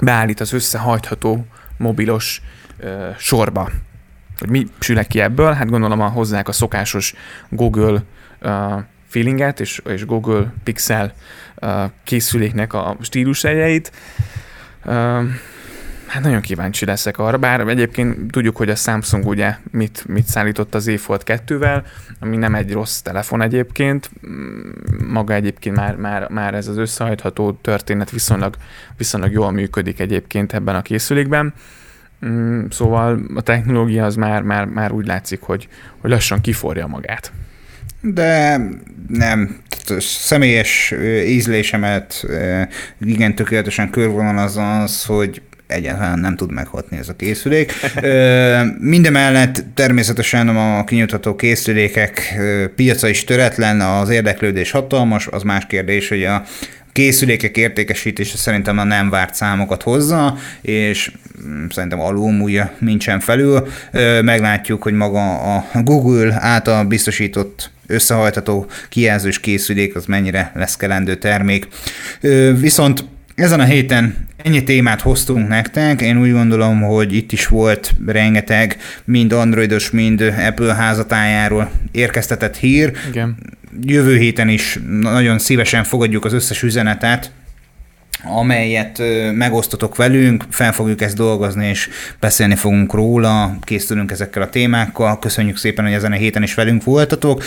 beállít 0.00 0.40
az 0.40 0.52
összehajtható 0.52 1.46
mobilos 1.76 2.42
ö, 2.78 3.08
sorba. 3.18 3.70
Hogy 4.38 4.48
mi 4.48 4.66
sülek 4.78 5.06
ki 5.06 5.20
ebből? 5.20 5.52
Hát 5.52 5.70
gondolom, 5.70 6.00
a 6.00 6.08
hozzák 6.08 6.48
a 6.48 6.52
szokásos 6.52 7.14
Google 7.48 8.02
ö, 8.38 8.76
feelinget 9.08 9.60
és, 9.60 9.82
és 9.86 10.06
Google 10.06 10.52
Pixel 10.64 11.12
készüléknek 12.04 12.72
a 12.72 12.96
stílusjegyeit. 13.00 13.92
Hát 16.08 16.22
nagyon 16.22 16.40
kíváncsi 16.40 16.84
leszek 16.84 17.18
arra, 17.18 17.38
bár 17.38 17.60
egyébként 17.60 18.30
tudjuk, 18.30 18.56
hogy 18.56 18.70
a 18.70 18.74
Samsung 18.74 19.26
ugye 19.26 19.56
mit, 19.70 20.04
mit 20.06 20.26
szállított 20.26 20.74
az 20.74 20.82
Z 20.82 21.00
Fold 21.00 21.22
2-vel, 21.26 21.82
ami 22.20 22.36
nem 22.36 22.54
egy 22.54 22.72
rossz 22.72 23.00
telefon 23.00 23.42
egyébként, 23.42 24.10
mm, 24.28 24.70
maga 25.08 25.34
egyébként 25.34 25.76
már, 25.76 25.96
már, 25.96 26.28
már 26.28 26.54
ez 26.54 26.68
az 26.68 26.76
összehajtható 26.76 27.52
történet 27.52 28.10
viszonylag, 28.10 28.56
viszonylag 28.96 29.32
jól 29.32 29.50
működik 29.50 30.00
egyébként 30.00 30.52
ebben 30.52 30.74
a 30.74 30.82
készülékben. 30.82 31.54
Mm, 32.26 32.64
szóval 32.70 33.20
a 33.34 33.40
technológia 33.40 34.04
az 34.04 34.14
már, 34.14 34.42
már, 34.42 34.64
már 34.64 34.92
úgy 34.92 35.06
látszik, 35.06 35.40
hogy, 35.40 35.68
hogy 35.98 36.10
lassan 36.10 36.40
kiforja 36.40 36.86
magát 36.86 37.32
de 38.00 38.60
nem, 39.08 39.56
személyes 39.98 40.94
ízlésemet 41.26 42.26
igen 43.00 43.34
tökéletesen 43.34 43.90
körvonal 43.90 44.38
az, 44.82 45.04
hogy 45.04 45.42
egyáltalán 45.66 46.18
nem 46.18 46.36
tud 46.36 46.52
meghatni 46.52 46.96
ez 46.96 47.08
a 47.08 47.16
készülék. 47.16 47.72
Mindemellett 48.78 49.64
természetesen 49.74 50.48
a 50.48 50.84
kinyújtható 50.84 51.36
készülékek 51.36 52.38
piaca 52.76 53.08
is 53.08 53.24
töretlen, 53.24 53.80
az 53.80 54.08
érdeklődés 54.08 54.70
hatalmas, 54.70 55.26
az 55.26 55.42
más 55.42 55.66
kérdés, 55.66 56.08
hogy 56.08 56.24
a 56.24 56.44
készülékek 56.92 57.56
értékesítése 57.56 58.36
szerintem 58.36 58.78
a 58.78 58.84
nem 58.84 59.10
várt 59.10 59.34
számokat 59.34 59.82
hozza, 59.82 60.36
és 60.60 61.12
mm, 61.46 61.64
szerintem 61.70 62.00
alulmúlja 62.00 62.72
nincsen 62.78 63.20
felül. 63.20 63.66
Meglátjuk, 64.22 64.82
hogy 64.82 64.92
maga 64.92 65.40
a 65.40 65.64
Google 65.82 66.36
által 66.40 66.84
biztosított 66.84 67.70
összehajtható 67.88 68.66
kijelzős 68.88 69.40
készülék 69.40 69.96
az 69.96 70.06
mennyire 70.06 70.52
lesz 70.54 70.76
kelendő 70.76 71.14
termék. 71.14 71.68
Viszont 72.60 73.04
ezen 73.34 73.60
a 73.60 73.64
héten 73.64 74.26
ennyi 74.36 74.64
témát 74.64 75.00
hoztunk 75.00 75.48
nektek, 75.48 76.00
én 76.00 76.20
úgy 76.20 76.32
gondolom, 76.32 76.80
hogy 76.80 77.14
itt 77.14 77.32
is 77.32 77.46
volt 77.46 77.90
rengeteg 78.06 78.76
mind 79.04 79.32
androidos, 79.32 79.90
mind 79.90 80.34
Apple 80.46 80.74
házatájáról 80.74 81.70
érkeztetett 81.92 82.56
hír. 82.56 82.92
Igen. 83.08 83.36
Jövő 83.82 84.16
héten 84.16 84.48
is 84.48 84.78
nagyon 85.00 85.38
szívesen 85.38 85.84
fogadjuk 85.84 86.24
az 86.24 86.32
összes 86.32 86.62
üzenetet, 86.62 87.30
amelyet 88.24 89.02
megosztotok 89.32 89.96
velünk, 89.96 90.44
fel 90.50 90.72
fogjuk 90.72 91.00
ezt 91.00 91.16
dolgozni, 91.16 91.66
és 91.66 91.88
beszélni 92.20 92.54
fogunk 92.54 92.92
róla, 92.92 93.56
készülünk 93.60 94.10
ezekkel 94.10 94.42
a 94.42 94.48
témákkal. 94.48 95.18
Köszönjük 95.18 95.56
szépen, 95.56 95.84
hogy 95.84 95.94
ezen 95.94 96.12
a 96.12 96.16
héten 96.16 96.42
is 96.42 96.54
velünk 96.54 96.84
voltatok. 96.84 97.44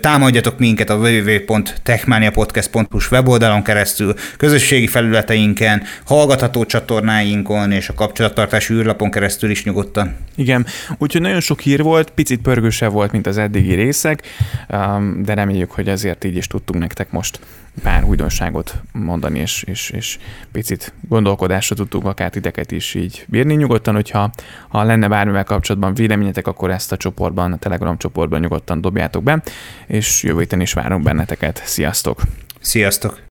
Támadjatok 0.00 0.58
minket 0.58 0.90
a 0.90 0.96
www.techmaniapodcast.hu 0.96 2.98
weboldalon 3.10 3.62
keresztül, 3.62 4.14
közösségi 4.36 4.86
felületeinken, 4.86 5.82
hallgatható 6.04 6.64
csatornáinkon 6.64 7.72
és 7.72 7.88
a 7.88 7.94
kapcsolattartási 7.94 8.74
űrlapon 8.74 9.10
keresztül 9.10 9.50
is 9.50 9.64
nyugodtan. 9.64 10.16
Igen, 10.36 10.66
úgyhogy 10.98 11.20
nagyon 11.20 11.40
sok 11.40 11.60
hír 11.60 11.82
volt, 11.82 12.10
picit 12.10 12.40
pörgősebb 12.40 12.92
volt, 12.92 13.12
mint 13.12 13.26
az 13.26 13.38
eddigi 13.38 13.74
részek, 13.74 14.22
de 15.22 15.34
reméljük, 15.34 15.70
hogy 15.70 15.88
ezért 15.88 16.24
így 16.24 16.36
is 16.36 16.46
tudtunk 16.46 16.80
nektek 16.80 17.10
most 17.10 17.40
pár 17.82 18.04
újdonságot 18.04 18.82
mondani, 18.92 19.38
és, 19.38 19.62
és, 19.62 19.90
és 19.90 20.18
picit 20.52 20.92
gondolkodásra 21.08 21.76
tudtunk 21.76 22.04
akár 22.04 22.30
titeket 22.30 22.70
is 22.72 22.94
így 22.94 23.24
bírni. 23.28 23.54
Nyugodtan, 23.54 23.94
hogyha 23.94 24.30
ha 24.68 24.82
lenne 24.82 25.08
bármivel 25.08 25.44
kapcsolatban 25.44 25.94
véleményetek, 25.94 26.46
akkor 26.46 26.70
ezt 26.70 26.92
a 26.92 26.96
csoportban, 26.96 27.52
a 27.52 27.56
Telegram 27.56 27.98
csoportban 27.98 28.40
nyugodtan 28.40 28.80
dobjátok 28.80 29.22
be, 29.22 29.42
és 29.86 30.22
jövő 30.22 30.38
héten 30.38 30.60
is 30.60 30.72
várunk 30.72 31.02
benneteket. 31.02 31.62
Sziasztok! 31.64 32.20
Sziasztok! 32.60 33.18